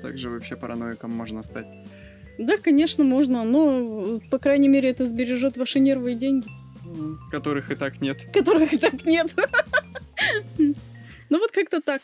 Также 0.00 0.30
вообще 0.30 0.56
параноиком 0.56 1.10
можно 1.10 1.42
стать. 1.42 1.66
Да, 2.38 2.56
конечно, 2.56 3.04
можно, 3.04 3.44
но, 3.44 4.18
по 4.30 4.38
крайней 4.38 4.68
мере, 4.68 4.88
это 4.88 5.04
сбережет 5.04 5.58
ваши 5.58 5.80
нервы 5.80 6.12
и 6.12 6.14
деньги. 6.14 6.48
Которых 7.30 7.70
и 7.70 7.74
так 7.74 8.00
нет. 8.00 8.16
Которых 8.32 8.72
и 8.72 8.78
так 8.78 9.04
нет. 9.04 9.34
Ну 11.30 11.38
вот 11.38 11.50
как-то 11.50 11.80
так. 11.80 12.02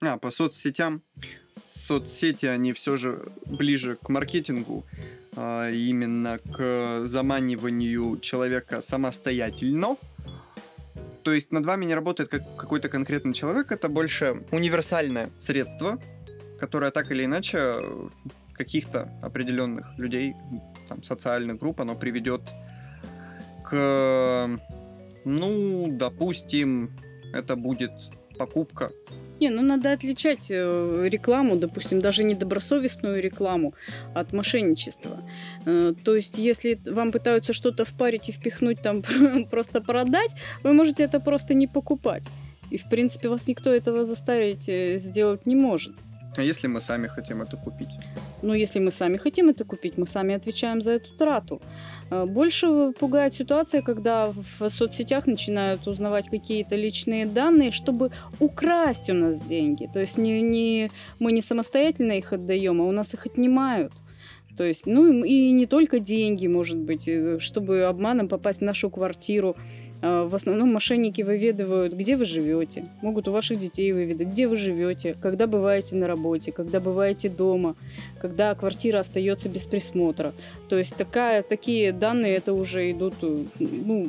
А, 0.00 0.18
по 0.18 0.30
соцсетям. 0.30 1.02
Соцсети, 1.52 2.46
они 2.46 2.72
все 2.72 2.96
же 2.96 3.32
ближе 3.46 3.96
к 3.96 4.08
маркетингу, 4.08 4.84
а, 5.36 5.70
именно 5.70 6.38
к 6.38 7.04
заманиванию 7.04 8.18
человека 8.20 8.80
самостоятельно. 8.80 9.96
То 11.22 11.32
есть 11.32 11.50
над 11.50 11.66
вами 11.66 11.86
не 11.86 11.94
работает 11.94 12.28
как 12.28 12.42
какой-то 12.56 12.88
конкретный 12.88 13.32
человек, 13.32 13.72
это 13.72 13.88
больше 13.88 14.44
универсальное 14.52 15.30
средство, 15.38 15.98
которое 16.60 16.92
так 16.92 17.10
или 17.10 17.24
иначе 17.24 17.74
каких-то 18.52 19.10
определенных 19.22 19.98
людей, 19.98 20.34
там, 20.88 21.02
социальных 21.02 21.58
групп, 21.58 21.80
оно 21.80 21.96
приведет 21.96 22.42
к, 23.64 24.60
ну, 25.26 25.88
допустим, 25.90 26.90
это 27.34 27.56
будет 27.56 27.92
покупка 28.38 28.90
не, 29.40 29.50
ну 29.50 29.62
надо 29.62 29.92
отличать 29.92 30.46
э, 30.50 31.08
рекламу, 31.10 31.56
допустим, 31.56 32.00
даже 32.00 32.24
недобросовестную 32.24 33.20
рекламу 33.20 33.74
от 34.14 34.32
мошенничества. 34.32 35.22
Э, 35.66 35.92
то 36.04 36.16
есть, 36.16 36.38
если 36.38 36.80
вам 36.86 37.12
пытаются 37.12 37.52
что-то 37.52 37.84
впарить 37.84 38.30
и 38.30 38.32
впихнуть 38.32 38.80
там 38.80 39.02
просто 39.50 39.82
продать, 39.82 40.34
вы 40.62 40.72
можете 40.72 41.02
это 41.02 41.20
просто 41.20 41.54
не 41.54 41.66
покупать. 41.66 42.30
И, 42.70 42.78
в 42.78 42.88
принципе, 42.88 43.28
вас 43.28 43.46
никто 43.46 43.70
этого 43.70 44.04
заставить 44.04 44.68
э, 44.68 44.96
сделать 44.98 45.44
не 45.44 45.54
может. 45.54 45.94
А 46.36 46.42
если 46.42 46.68
мы 46.68 46.80
сами 46.80 47.06
хотим 47.06 47.42
это 47.42 47.56
купить? 47.56 47.98
Ну, 48.42 48.54
если 48.54 48.78
мы 48.80 48.90
сами 48.90 49.16
хотим 49.16 49.48
это 49.48 49.64
купить, 49.64 49.98
мы 49.98 50.06
сами 50.06 50.34
отвечаем 50.34 50.80
за 50.80 50.92
эту 50.92 51.12
трату. 51.16 51.60
Э, 52.10 52.26
больше 52.26 52.92
пугает 52.92 53.34
ситуация, 53.34 53.82
когда 53.82 54.32
в 54.58 54.68
соцсетях 54.68 55.26
начинают 55.26 55.86
узнавать 55.86 56.28
какие-то 56.28 56.76
личные 56.76 57.26
данные, 57.26 57.70
чтобы 57.70 58.10
украсть 58.40 59.10
у 59.10 59.14
нас 59.14 59.40
деньги. 59.40 59.88
То 59.92 60.00
есть 60.00 60.18
не, 60.18 60.42
не, 60.42 60.90
мы 61.18 61.32
не 61.32 61.40
самостоятельно 61.40 62.12
их 62.12 62.32
отдаем, 62.32 62.80
а 62.80 62.84
у 62.84 62.92
нас 62.92 63.14
их 63.14 63.26
отнимают. 63.26 63.92
То 64.56 64.64
есть, 64.64 64.86
ну 64.86 65.22
и 65.22 65.52
не 65.52 65.66
только 65.66 65.98
деньги, 65.98 66.46
может 66.46 66.78
быть, 66.78 67.08
э, 67.08 67.38
чтобы 67.38 67.84
обманом 67.84 68.28
попасть 68.28 68.60
в 68.60 68.64
нашу 68.64 68.90
квартиру, 68.90 69.54
а, 69.58 69.60
в 70.02 70.34
основном 70.34 70.72
мошенники 70.72 71.22
выведывают, 71.22 71.94
где 71.94 72.16
вы 72.16 72.24
живете, 72.24 72.84
могут 73.02 73.28
у 73.28 73.32
ваших 73.32 73.58
детей 73.58 73.92
выведать, 73.92 74.28
где 74.28 74.46
вы 74.46 74.56
живете, 74.56 75.16
когда 75.20 75.46
бываете 75.46 75.96
на 75.96 76.06
работе, 76.06 76.52
когда 76.52 76.80
бываете 76.80 77.28
дома, 77.28 77.76
когда 78.20 78.54
квартира 78.54 79.00
остается 79.00 79.48
без 79.48 79.66
присмотра. 79.66 80.32
То 80.68 80.78
есть 80.78 80.96
такая, 80.96 81.42
такие 81.42 81.92
данные 81.92 82.36
это 82.36 82.52
уже 82.52 82.90
идут 82.90 83.14
ну, 83.58 84.08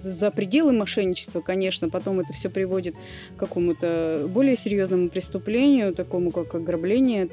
за 0.00 0.30
пределы 0.30 0.72
мошенничества, 0.72 1.40
конечно. 1.40 1.88
Потом 1.88 2.20
это 2.20 2.32
все 2.32 2.50
приводит 2.50 2.94
к 3.36 3.40
какому-то 3.40 4.28
более 4.28 4.56
серьезному 4.56 5.08
преступлению, 5.08 5.94
такому 5.94 6.30
как 6.30 6.54
ограбление 6.54 7.28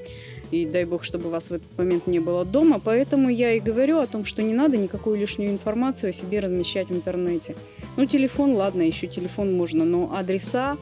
и 0.51 0.65
дай 0.65 0.85
бог, 0.85 1.03
чтобы 1.03 1.29
вас 1.29 1.49
в 1.49 1.53
этот 1.53 1.77
момент 1.77 2.07
не 2.07 2.19
было 2.19 2.45
дома. 2.45 2.79
Поэтому 2.83 3.29
я 3.29 3.53
и 3.53 3.59
говорю 3.59 3.99
о 3.99 4.07
том, 4.07 4.25
что 4.25 4.43
не 4.43 4.53
надо 4.53 4.77
никакую 4.77 5.17
лишнюю 5.17 5.49
информацию 5.51 6.09
о 6.09 6.13
себе 6.13 6.39
размещать 6.39 6.89
в 6.89 6.95
интернете. 6.95 7.55
Ну, 7.97 8.05
телефон, 8.05 8.55
ладно, 8.55 8.81
еще 8.81 9.07
телефон 9.07 9.53
можно, 9.53 9.85
но 9.85 10.13
адреса 10.15 10.77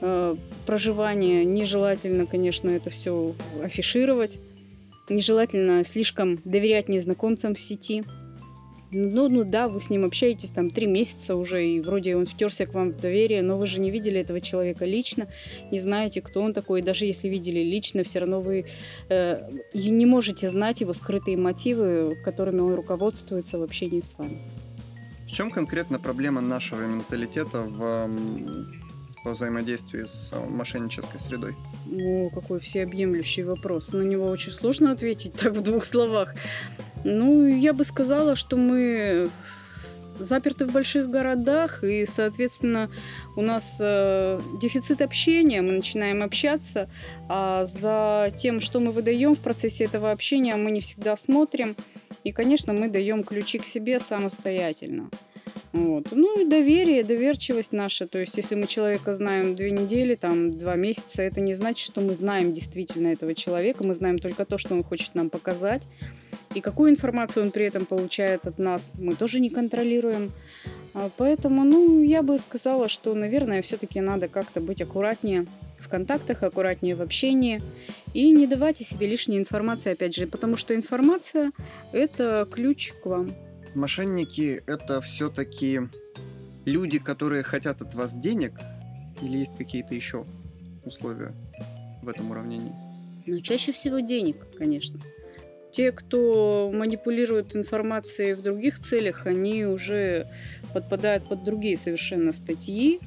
э, 0.00 0.36
проживания 0.66 1.44
нежелательно, 1.44 2.26
конечно, 2.26 2.70
это 2.70 2.90
все 2.90 3.34
афишировать. 3.62 4.38
Нежелательно 5.08 5.84
слишком 5.84 6.38
доверять 6.44 6.88
незнакомцам 6.88 7.54
в 7.54 7.60
сети. 7.60 8.04
Ну, 8.94 9.28
ну 9.28 9.44
да, 9.44 9.68
вы 9.68 9.80
с 9.80 9.88
ним 9.88 10.04
общаетесь 10.04 10.50
там 10.50 10.68
три 10.68 10.86
месяца 10.86 11.34
уже, 11.34 11.66
и 11.66 11.80
вроде 11.80 12.14
он 12.14 12.26
втерся 12.26 12.66
к 12.66 12.74
вам 12.74 12.92
в 12.92 13.00
доверие, 13.00 13.40
но 13.40 13.56
вы 13.56 13.66
же 13.66 13.80
не 13.80 13.90
видели 13.90 14.20
этого 14.20 14.40
человека 14.42 14.84
лично, 14.84 15.28
не 15.70 15.78
знаете, 15.78 16.20
кто 16.20 16.42
он 16.42 16.52
такой. 16.52 16.80
И 16.80 16.84
даже 16.84 17.06
если 17.06 17.28
видели 17.28 17.60
лично, 17.60 18.04
все 18.04 18.18
равно 18.18 18.42
вы 18.42 18.66
э, 19.08 19.50
не 19.72 20.04
можете 20.04 20.48
знать 20.48 20.82
его 20.82 20.92
скрытые 20.92 21.38
мотивы, 21.38 22.18
которыми 22.22 22.60
он 22.60 22.74
руководствуется 22.74 23.58
в 23.58 23.62
общении 23.62 24.00
с 24.00 24.18
вами. 24.18 24.38
В 25.26 25.32
чем 25.32 25.50
конкретно 25.50 25.98
проблема 25.98 26.42
нашего 26.42 26.86
менталитета 26.86 27.62
в 27.62 28.10
во 29.24 29.32
взаимодействии 29.32 30.04
с 30.04 30.32
мошеннической 30.48 31.20
средой? 31.20 31.54
О, 31.90 32.30
какой 32.30 32.58
всеобъемлющий 32.58 33.44
вопрос. 33.44 33.92
На 33.92 34.02
него 34.02 34.26
очень 34.26 34.52
сложно 34.52 34.92
ответить 34.92 35.32
так 35.38 35.52
в 35.54 35.62
двух 35.62 35.84
словах. 35.84 36.34
Ну, 37.04 37.46
я 37.46 37.72
бы 37.72 37.84
сказала, 37.84 38.36
что 38.36 38.56
мы 38.56 39.30
заперты 40.18 40.66
в 40.66 40.72
больших 40.72 41.10
городах, 41.10 41.82
и, 41.82 42.04
соответственно, 42.06 42.90
у 43.36 43.42
нас 43.42 43.78
э, 43.80 44.40
дефицит 44.60 45.02
общения, 45.02 45.62
мы 45.62 45.72
начинаем 45.72 46.22
общаться, 46.22 46.88
а 47.28 47.64
за 47.64 48.32
тем, 48.36 48.60
что 48.60 48.80
мы 48.80 48.92
выдаем 48.92 49.34
в 49.34 49.40
процессе 49.40 49.84
этого 49.84 50.10
общения, 50.10 50.54
мы 50.56 50.70
не 50.70 50.80
всегда 50.80 51.16
смотрим, 51.16 51.76
и, 52.24 52.32
конечно, 52.32 52.72
мы 52.72 52.88
даем 52.88 53.24
ключи 53.24 53.58
к 53.58 53.66
себе 53.66 53.98
самостоятельно. 53.98 55.10
Вот. 55.72 56.08
Ну 56.12 56.40
и 56.40 56.48
доверие, 56.48 57.02
доверчивость 57.02 57.72
наша. 57.72 58.06
То 58.06 58.18
есть, 58.18 58.36
если 58.36 58.54
мы 58.54 58.66
человека 58.66 59.12
знаем 59.12 59.56
две 59.56 59.70
недели, 59.70 60.14
там, 60.14 60.58
два 60.58 60.76
месяца, 60.76 61.22
это 61.22 61.40
не 61.40 61.54
значит, 61.54 61.86
что 61.86 62.02
мы 62.02 62.14
знаем 62.14 62.52
действительно 62.52 63.08
этого 63.08 63.34
человека. 63.34 63.82
Мы 63.82 63.94
знаем 63.94 64.18
только 64.18 64.44
то, 64.44 64.58
что 64.58 64.74
он 64.74 64.84
хочет 64.84 65.14
нам 65.14 65.30
показать. 65.30 65.88
И 66.54 66.60
какую 66.60 66.90
информацию 66.90 67.44
он 67.44 67.50
при 67.50 67.66
этом 67.66 67.86
получает 67.86 68.46
от 68.46 68.58
нас, 68.58 68.96
мы 68.98 69.14
тоже 69.14 69.40
не 69.40 69.50
контролируем. 69.50 70.32
А, 70.94 71.10
поэтому, 71.16 71.64
ну, 71.64 72.02
я 72.02 72.22
бы 72.22 72.36
сказала, 72.38 72.88
что, 72.88 73.14
наверное, 73.14 73.62
все-таки 73.62 74.00
надо 74.00 74.28
как-то 74.28 74.60
быть 74.60 74.82
аккуратнее 74.82 75.46
в 75.78 75.88
контактах, 75.88 76.42
аккуратнее 76.42 76.94
в 76.94 77.02
общении 77.02 77.60
и 78.14 78.30
не 78.30 78.46
давайте 78.46 78.84
себе 78.84 79.06
лишней 79.06 79.38
информации, 79.38 79.92
опять 79.92 80.14
же, 80.14 80.26
потому 80.26 80.56
что 80.56 80.74
информация– 80.74 81.52
это 81.92 82.46
ключ 82.50 82.92
к 83.02 83.06
вам. 83.06 83.34
Мошенники– 83.74 84.62
это 84.66 85.00
все-таки 85.00 85.80
люди, 86.64 86.98
которые 86.98 87.42
хотят 87.42 87.80
от 87.82 87.94
вас 87.94 88.14
денег, 88.14 88.52
или 89.22 89.38
есть 89.38 89.56
какие-то 89.56 89.94
еще 89.94 90.24
условия 90.84 91.32
в 92.02 92.08
этом 92.08 92.30
уравнении? 92.30 92.72
Ну, 93.26 93.40
чаще 93.40 93.72
всего 93.72 94.00
денег, 94.00 94.36
конечно. 94.58 95.00
Те, 95.72 95.90
кто 95.90 96.70
манипулирует 96.72 97.56
информацией 97.56 98.34
в 98.34 98.42
других 98.42 98.78
целях, 98.78 99.26
они 99.26 99.64
уже 99.64 100.26
подпадают 100.74 101.28
под 101.28 101.44
другие 101.44 101.76
совершенно 101.78 102.32
статьи. 102.32 103.00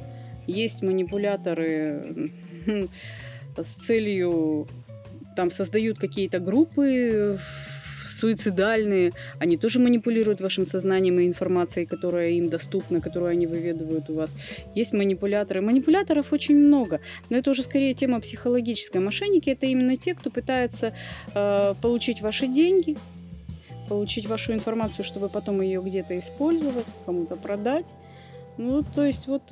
Есть 0.47 0.81
манипуляторы 0.81 2.31
с 3.57 3.73
целью 3.73 4.67
там 5.35 5.51
создают 5.51 5.99
какие-то 5.99 6.39
группы 6.39 7.37
суицидальные, 8.09 9.13
они 9.39 9.57
тоже 9.57 9.79
манипулируют 9.79 10.41
вашим 10.41 10.65
сознанием 10.65 11.19
и 11.19 11.27
информацией, 11.27 11.85
которая 11.85 12.31
им 12.31 12.49
доступна, 12.49 13.01
которую 13.01 13.31
они 13.31 13.47
выведывают 13.47 14.09
у 14.09 14.13
вас. 14.13 14.35
Есть 14.75 14.93
манипуляторы. 14.93 15.61
Манипуляторов 15.61 16.33
очень 16.33 16.55
много, 16.55 16.99
но 17.29 17.37
это 17.37 17.51
уже 17.51 17.63
скорее 17.63 17.93
тема 17.93 18.19
психологическая. 18.19 19.01
Мошенники 19.01 19.49
это 19.49 19.65
именно 19.65 19.97
те, 19.97 20.13
кто 20.13 20.29
пытается 20.29 20.93
э, 21.33 21.73
получить 21.81 22.21
ваши 22.21 22.47
деньги, 22.47 22.97
получить 23.89 24.27
вашу 24.27 24.53
информацию, 24.53 25.05
чтобы 25.05 25.29
потом 25.29 25.61
ее 25.61 25.81
где-то 25.81 26.17
использовать, 26.17 26.87
кому-то 27.05 27.35
продать. 27.35 27.93
Ну, 28.57 28.83
то 28.83 29.05
есть 29.05 29.27
вот 29.27 29.43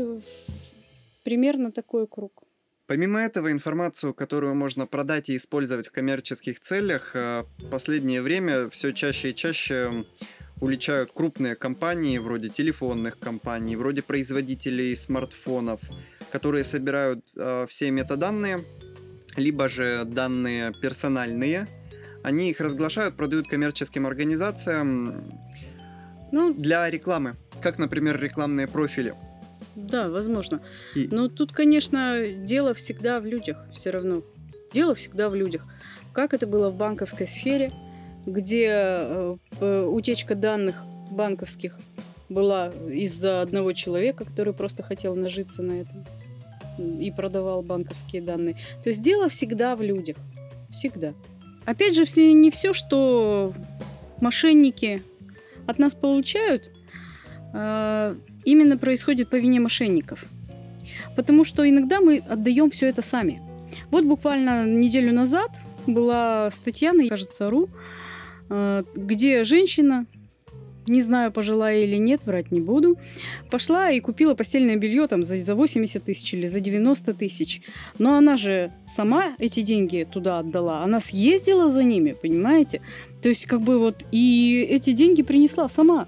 примерно 1.24 1.72
такой 1.72 2.08
круг. 2.08 2.43
Помимо 2.86 3.22
этого, 3.22 3.52
информацию, 3.52 4.14
которую 4.14 4.56
можно 4.56 4.86
продать 4.86 5.30
и 5.30 5.38
использовать 5.38 5.88
в 5.88 5.92
коммерческих 5.92 6.60
целях, 6.60 7.12
э, 7.16 7.44
в 7.58 7.70
последнее 7.70 8.22
время 8.22 8.70
все 8.70 8.92
чаще 8.92 9.32
и 9.32 9.36
чаще 9.36 10.06
уличают 10.60 11.12
крупные 11.14 11.56
компании, 11.56 12.18
вроде 12.18 12.50
телефонных 12.50 13.18
компаний, 13.20 13.78
вроде 13.78 14.02
производителей 14.02 14.96
смартфонов, 14.96 15.80
которые 16.30 16.66
собирают 16.66 17.26
э, 17.38 17.66
все 17.70 17.90
метаданные, 17.90 18.66
либо 19.38 19.70
же 19.70 20.04
данные 20.06 20.74
персональные. 20.82 21.68
Они 22.22 22.50
их 22.50 22.60
разглашают, 22.60 23.16
продают 23.16 23.48
коммерческим 23.48 24.06
организациям 24.06 25.32
ну, 26.34 26.54
для 26.54 26.90
рекламы, 26.90 27.38
как, 27.62 27.78
например, 27.78 28.20
рекламные 28.20 28.68
профили. 28.68 29.14
Да, 29.76 30.10
возможно. 30.10 30.62
И- 30.96 31.08
Но 31.12 31.28
тут, 31.30 31.52
конечно, 31.52 32.22
дело 32.28 32.74
всегда 32.74 33.20
в 33.20 33.26
людях 33.26 33.58
все 33.74 33.90
равно. 33.92 34.22
Дело 34.72 34.94
всегда 34.96 35.30
в 35.30 35.36
людях. 35.36 35.64
Как 36.14 36.34
это 36.34 36.46
было 36.48 36.70
в 36.70 36.76
банковской 36.76 37.26
сфере, 37.28 37.72
где 38.26 38.68
э, 38.70 39.36
п- 39.60 39.86
утечка 39.88 40.36
данных 40.36 40.76
банковских 41.12 41.78
была 42.30 42.70
из-за 42.92 43.42
одного 43.42 43.74
человека, 43.74 44.26
который 44.26 44.54
просто 44.54 44.82
хотел 44.84 45.16
нажиться 45.16 45.62
на 45.62 45.74
этом 45.82 46.06
и 46.80 47.12
продавал 47.12 47.62
банковские 47.62 48.22
данные. 48.22 48.56
То 48.84 48.90
есть 48.90 49.02
дело 49.02 49.30
всегда 49.30 49.76
в 49.76 49.82
людях. 49.82 50.18
Всегда. 50.72 51.14
Опять 51.66 51.94
же, 51.96 52.04
не 52.34 52.50
все, 52.50 52.74
что 52.74 53.54
мошенники 54.22 55.04
от 55.68 55.78
нас 55.80 55.94
получают, 55.94 56.72
э, 57.54 58.16
именно 58.46 58.78
происходит 58.78 59.30
по 59.30 59.36
вине 59.36 59.60
мошенников. 59.60 60.26
Потому 61.16 61.46
что 61.46 61.68
иногда 61.68 62.02
мы 62.02 62.24
отдаем 62.28 62.70
все 62.70 62.88
это 62.88 63.02
сами. 63.02 63.42
Вот 63.92 64.04
буквально 64.06 64.66
неделю 64.66 65.14
назад 65.14 65.52
была 65.88 66.50
статья 66.52 66.94
на, 66.94 67.08
кажется, 67.08 67.50
РУ, 67.50 67.70
э, 68.50 68.84
где 68.96 69.44
женщина, 69.44 70.06
не 70.88 71.02
знаю, 71.02 71.32
пожилая 71.32 71.84
или 71.84 71.98
нет, 71.98 72.26
врать 72.26 72.52
не 72.52 72.60
буду, 72.60 72.98
пошла 73.50 73.90
и 73.90 74.00
купила 74.00 74.34
постельное 74.34 74.76
белье 74.76 75.08
там 75.08 75.24
за, 75.24 75.38
за 75.38 75.56
80 75.56 76.04
тысяч 76.04 76.34
или 76.34 76.46
за 76.46 76.60
90 76.60 77.14
тысяч. 77.14 77.62
Но 77.98 78.18
она 78.18 78.38
же 78.38 78.72
сама 78.86 79.36
эти 79.40 79.62
деньги 79.62 80.08
туда 80.10 80.40
отдала. 80.40 80.84
Она 80.84 81.00
съездила 81.00 81.70
за 81.70 81.84
ними, 81.84 82.16
понимаете? 82.20 82.82
То 83.22 83.30
есть 83.30 83.46
как 83.46 83.62
бы 83.62 83.80
вот 83.80 84.04
и 84.12 84.66
эти 84.70 84.92
деньги 84.92 85.22
принесла 85.22 85.68
сама. 85.70 86.08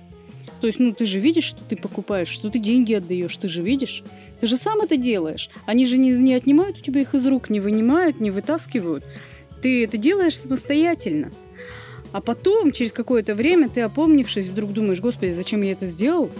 То 0.66 0.68
есть, 0.68 0.80
ну, 0.80 0.94
ты 0.94 1.06
же 1.06 1.20
видишь, 1.20 1.44
что 1.44 1.64
ты 1.64 1.76
покупаешь, 1.76 2.28
что 2.28 2.50
ты 2.50 2.58
деньги 2.58 2.96
отдаешь, 2.96 3.38
ты 3.38 3.48
же 3.48 3.62
видишь. 3.62 4.04
Ты 4.40 4.48
же 4.48 4.58
сам 4.58 4.82
это 4.82 4.98
делаешь. 4.98 5.52
Они 5.68 5.86
же 5.86 6.00
не, 6.00 6.10
не 6.10 6.34
отнимают 6.34 6.80
у 6.80 6.82
тебя 6.82 7.02
их 7.02 7.14
из 7.14 7.28
рук, 7.28 7.52
не 7.52 7.60
вынимают, 7.60 8.20
не 8.20 8.32
вытаскивают. 8.32 9.06
Ты 9.62 9.84
это 9.84 9.98
делаешь 9.98 10.36
самостоятельно. 10.36 11.32
А 12.14 12.20
потом, 12.20 12.72
через 12.72 12.94
какое-то 12.94 13.36
время, 13.36 13.70
ты, 13.70 13.82
опомнившись, 13.82 14.48
вдруг 14.48 14.74
думаешь, 14.74 15.02
господи, 15.02 15.30
зачем 15.30 15.62
я 15.62 15.74
это 15.74 15.86
сделал? 15.86 16.32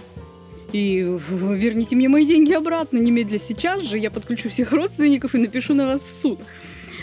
И 0.72 1.02
верните 1.30 1.94
мне 1.94 2.08
мои 2.08 2.26
деньги 2.26 2.52
обратно 2.52 2.98
немедленно 2.98 3.38
сейчас 3.38 3.84
же, 3.84 3.96
я 3.96 4.10
подключу 4.10 4.48
всех 4.48 4.72
родственников 4.72 5.36
и 5.36 5.38
напишу 5.38 5.74
на 5.74 5.86
вас 5.86 6.02
в 6.02 6.10
суд. 6.10 6.40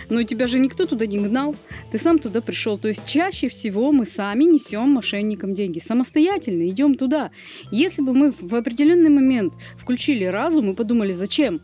Но 0.09 0.23
тебя 0.23 0.47
же 0.47 0.59
никто 0.59 0.85
туда 0.85 1.05
не 1.05 1.19
гнал, 1.19 1.55
ты 1.91 1.97
сам 1.97 2.19
туда 2.19 2.41
пришел. 2.41 2.77
То 2.77 2.87
есть 2.87 3.05
чаще 3.05 3.49
всего 3.49 3.91
мы 3.91 4.05
сами 4.05 4.43
несем 4.43 4.89
мошенникам 4.89 5.53
деньги, 5.53 5.79
самостоятельно 5.79 6.67
идем 6.69 6.95
туда. 6.95 7.31
Если 7.71 8.01
бы 8.01 8.13
мы 8.13 8.33
в 8.39 8.55
определенный 8.55 9.09
момент 9.09 9.53
включили 9.77 10.25
разум 10.25 10.71
и 10.71 10.75
подумали, 10.75 11.11
зачем? 11.11 11.61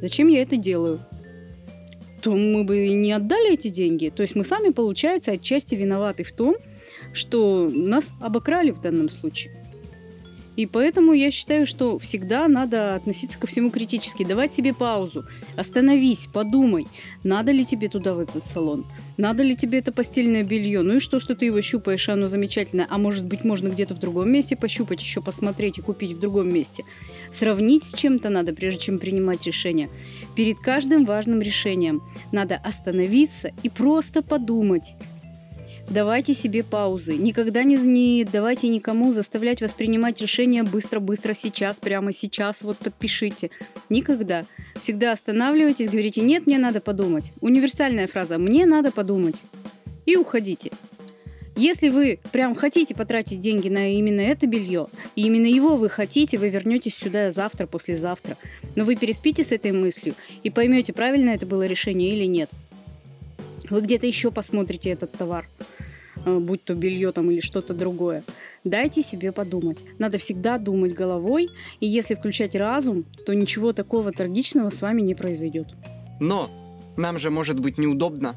Зачем 0.00 0.28
я 0.28 0.42
это 0.42 0.56
делаю? 0.56 1.00
то 2.20 2.32
мы 2.32 2.64
бы 2.64 2.88
не 2.88 3.12
отдали 3.12 3.54
эти 3.54 3.68
деньги. 3.68 4.12
То 4.14 4.22
есть 4.22 4.34
мы 4.36 4.44
сами, 4.44 4.70
получается, 4.72 5.32
отчасти 5.32 5.74
виноваты 5.74 6.22
в 6.22 6.32
том, 6.32 6.56
что 7.12 7.70
нас 7.70 8.12
обокрали 8.20 8.70
в 8.70 8.80
данном 8.80 9.08
случае. 9.08 9.59
И 10.60 10.66
поэтому 10.66 11.14
я 11.14 11.30
считаю, 11.30 11.64
что 11.64 11.98
всегда 11.98 12.46
надо 12.46 12.94
относиться 12.94 13.38
ко 13.38 13.46
всему 13.46 13.70
критически, 13.70 14.26
давать 14.26 14.52
себе 14.52 14.74
паузу, 14.74 15.24
остановись, 15.56 16.28
подумай, 16.30 16.86
надо 17.24 17.50
ли 17.50 17.64
тебе 17.64 17.88
туда 17.88 18.12
в 18.12 18.18
этот 18.18 18.44
салон, 18.44 18.84
надо 19.16 19.42
ли 19.42 19.56
тебе 19.56 19.78
это 19.78 19.90
постельное 19.90 20.42
белье, 20.42 20.82
ну 20.82 20.96
и 20.96 21.00
что, 21.00 21.18
что 21.18 21.34
ты 21.34 21.46
его 21.46 21.62
щупаешь, 21.62 22.10
оно 22.10 22.26
замечательное, 22.26 22.86
а 22.90 22.98
может 22.98 23.24
быть 23.24 23.42
можно 23.42 23.68
где-то 23.68 23.94
в 23.94 24.00
другом 24.00 24.30
месте 24.30 24.54
пощупать, 24.54 25.00
еще 25.00 25.22
посмотреть 25.22 25.78
и 25.78 25.80
купить 25.80 26.12
в 26.12 26.20
другом 26.20 26.52
месте. 26.52 26.84
Сравнить 27.30 27.84
с 27.84 27.94
чем-то 27.94 28.28
надо, 28.28 28.52
прежде 28.52 28.80
чем 28.80 28.98
принимать 28.98 29.46
решение. 29.46 29.88
Перед 30.36 30.58
каждым 30.58 31.06
важным 31.06 31.40
решением 31.40 32.02
надо 32.32 32.56
остановиться 32.56 33.50
и 33.62 33.70
просто 33.70 34.22
подумать, 34.22 34.94
Давайте 35.90 36.34
себе 36.34 36.62
паузы. 36.62 37.16
Никогда 37.16 37.64
не, 37.64 37.74
не 37.74 38.24
давайте 38.24 38.68
никому 38.68 39.12
заставлять 39.12 39.60
воспринимать 39.60 40.20
решения 40.20 40.62
быстро-быстро 40.62 41.34
сейчас, 41.34 41.80
прямо 41.80 42.12
сейчас, 42.12 42.62
вот 42.62 42.78
подпишите. 42.78 43.50
Никогда. 43.88 44.44
Всегда 44.78 45.10
останавливайтесь, 45.10 45.88
говорите, 45.88 46.20
нет, 46.20 46.46
мне 46.46 46.58
надо 46.58 46.80
подумать. 46.80 47.32
Универсальная 47.40 48.06
фраза 48.06 48.38
«мне 48.38 48.66
надо 48.66 48.92
подумать». 48.92 49.42
И 50.06 50.14
уходите. 50.14 50.70
Если 51.56 51.88
вы 51.88 52.20
прям 52.30 52.54
хотите 52.54 52.94
потратить 52.94 53.40
деньги 53.40 53.68
на 53.68 53.92
именно 53.92 54.20
это 54.20 54.46
белье, 54.46 54.86
и 55.16 55.22
именно 55.26 55.46
его 55.46 55.76
вы 55.76 55.88
хотите, 55.88 56.38
вы 56.38 56.50
вернетесь 56.50 56.94
сюда 56.94 57.32
завтра, 57.32 57.66
послезавтра. 57.66 58.36
Но 58.76 58.84
вы 58.84 58.94
переспите 58.94 59.42
с 59.42 59.50
этой 59.50 59.72
мыслью 59.72 60.14
и 60.44 60.50
поймете, 60.50 60.92
правильно 60.92 61.30
это 61.30 61.46
было 61.46 61.66
решение 61.66 62.14
или 62.14 62.26
нет. 62.26 62.48
Вы 63.68 63.80
где-то 63.80 64.06
еще 64.06 64.30
посмотрите 64.30 64.90
этот 64.90 65.10
товар 65.12 65.48
будь 66.24 66.64
то 66.64 66.74
белье 66.74 67.12
там 67.12 67.30
или 67.30 67.40
что-то 67.40 67.74
другое. 67.74 68.22
Дайте 68.64 69.02
себе 69.02 69.32
подумать. 69.32 69.84
Надо 69.98 70.18
всегда 70.18 70.58
думать 70.58 70.94
головой, 70.94 71.48
и 71.80 71.86
если 71.86 72.14
включать 72.14 72.54
разум, 72.54 73.04
то 73.26 73.34
ничего 73.34 73.72
такого 73.72 74.12
трагичного 74.12 74.70
с 74.70 74.82
вами 74.82 75.00
не 75.02 75.14
произойдет. 75.14 75.68
Но 76.20 76.50
нам 76.96 77.18
же 77.18 77.30
может 77.30 77.58
быть 77.58 77.78
неудобно 77.78 78.34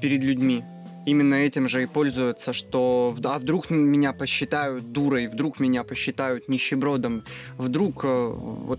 перед 0.00 0.22
людьми. 0.22 0.64
Именно 1.04 1.34
этим 1.34 1.68
же 1.68 1.82
и 1.82 1.86
пользуются, 1.86 2.52
что 2.52 3.16
а 3.24 3.38
вдруг 3.38 3.70
меня 3.70 4.12
посчитают 4.12 4.92
дурой, 4.92 5.26
вдруг 5.26 5.58
меня 5.58 5.82
посчитают 5.82 6.48
нищебродом, 6.48 7.24
вдруг 7.58 8.04
вот, 8.04 8.78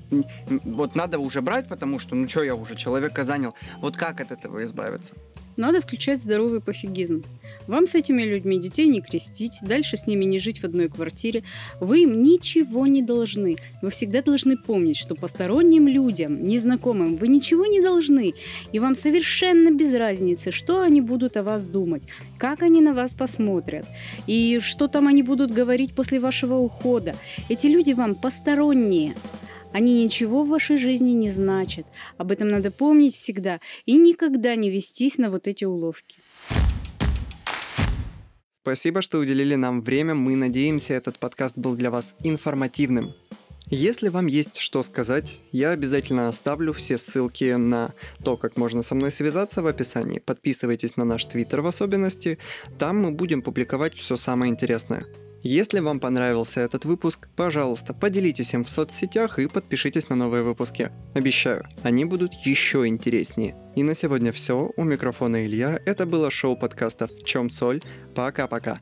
вот 0.64 0.96
надо 0.96 1.20
уже 1.20 1.42
брать, 1.42 1.68
потому 1.68 2.00
что 2.00 2.16
ну 2.16 2.28
что 2.30 2.44
я 2.44 2.56
уже 2.56 2.76
человека 2.78 3.24
занял. 3.24 3.56
Вот 3.82 3.98
как 3.98 4.22
от 4.22 4.32
этого 4.32 4.64
избавиться? 4.64 5.16
Надо 5.56 5.82
включать 5.82 6.20
здоровый 6.20 6.62
пофигизм. 6.62 7.24
Вам 7.68 7.86
с 7.86 7.96
этими 7.96 8.24
людьми 8.24 8.60
детей 8.60 8.88
не 8.88 9.02
крестить, 9.02 9.60
дальше 9.62 9.98
с 9.98 10.08
ними 10.08 10.26
не 10.26 10.40
жить 10.40 10.60
в 10.60 10.64
одной 10.64 10.90
квартире. 10.90 11.44
Вы 11.80 12.04
им 12.04 12.22
ничего 12.22 12.88
не 12.88 13.02
должны. 13.02 13.58
Вы 13.82 13.90
всегда 13.90 14.22
должны 14.22 14.58
помнить, 14.58 14.98
что 14.98 15.16
посторонним 15.16 15.88
людям, 15.88 16.46
незнакомым, 16.46 17.16
вы 17.16 17.28
ничего 17.28 17.66
не 17.66 17.82
должны. 17.82 18.34
И 18.72 18.80
вам 18.80 18.96
совершенно 18.96 19.72
без 19.72 19.94
разницы, 19.94 20.52
что 20.52 20.82
они 20.82 21.02
будут 21.02 21.38
о 21.38 21.44
вас 21.44 21.66
думать, 21.66 22.08
как 22.38 22.62
они 22.64 22.82
на 22.82 22.94
вас 22.94 23.14
посмотрят, 23.14 23.86
и 24.28 24.60
что 24.62 24.88
там 24.88 25.08
они 25.08 25.24
будут 25.24 25.52
говорить 25.52 25.96
после 25.96 26.20
вашего 26.20 26.56
ухода. 26.56 27.16
Эти 27.50 27.68
люди 27.68 27.94
вам 27.94 28.16
посторонние. 28.16 29.14
Они 29.74 30.04
ничего 30.04 30.44
в 30.44 30.50
вашей 30.50 30.78
жизни 30.78 31.12
не 31.12 31.30
значат. 31.30 31.86
Об 32.18 32.32
этом 32.32 32.48
надо 32.48 32.72
помнить 32.72 33.16
всегда 33.16 33.60
и 33.86 33.98
никогда 33.98 34.56
не 34.56 34.70
вестись 34.70 35.18
на 35.18 35.30
вот 35.32 35.48
эти 35.48 35.66
уловки. 35.66 36.20
Спасибо, 38.62 39.02
что 39.02 39.18
уделили 39.18 39.56
нам 39.56 39.82
время. 39.82 40.14
Мы 40.14 40.36
надеемся, 40.36 40.94
этот 40.94 41.20
подкаст 41.20 41.58
был 41.58 41.76
для 41.76 41.92
вас 41.92 42.16
информативным. 42.24 43.14
Если 43.68 44.10
вам 44.10 44.28
есть 44.28 44.58
что 44.58 44.84
сказать, 44.84 45.40
я 45.52 45.72
обязательно 45.72 46.28
оставлю 46.28 46.74
все 46.74 46.98
ссылки 46.98 47.56
на 47.56 47.94
то, 48.24 48.38
как 48.38 48.56
можно 48.56 48.84
со 48.84 48.94
мной 48.94 49.10
связаться 49.10 49.64
в 49.64 49.68
описании. 49.68 50.20
Подписывайтесь 50.20 50.96
на 50.96 51.06
наш 51.06 51.26
твиттер 51.26 51.62
в 51.62 51.68
особенности, 51.68 52.38
там 52.78 53.02
мы 53.02 53.12
будем 53.12 53.42
публиковать 53.42 53.96
все 53.96 54.16
самое 54.16 54.52
интересное. 54.52 55.08
Если 55.46 55.82
вам 55.82 56.00
понравился 56.00 56.62
этот 56.62 56.86
выпуск, 56.86 57.28
пожалуйста, 57.36 57.94
поделитесь 57.94 58.54
им 58.54 58.64
в 58.64 58.70
соцсетях 58.70 59.40
и 59.40 59.48
подпишитесь 59.48 60.08
на 60.08 60.16
новые 60.16 60.42
выпуски. 60.42 60.90
Обещаю, 61.14 61.66
они 61.84 62.06
будут 62.06 62.34
еще 62.46 62.88
интереснее. 62.88 63.54
И 63.76 63.84
на 63.84 63.94
сегодня 63.94 64.32
все. 64.32 64.72
У 64.78 64.84
микрофона 64.86 65.46
Илья. 65.46 65.78
Это 65.86 66.06
было 66.06 66.32
шоу 66.32 66.56
подкастов 66.56 67.12
«В 67.12 67.26
чем 67.26 67.50
соль?». 67.50 67.82
Пока-пока. 68.16 68.80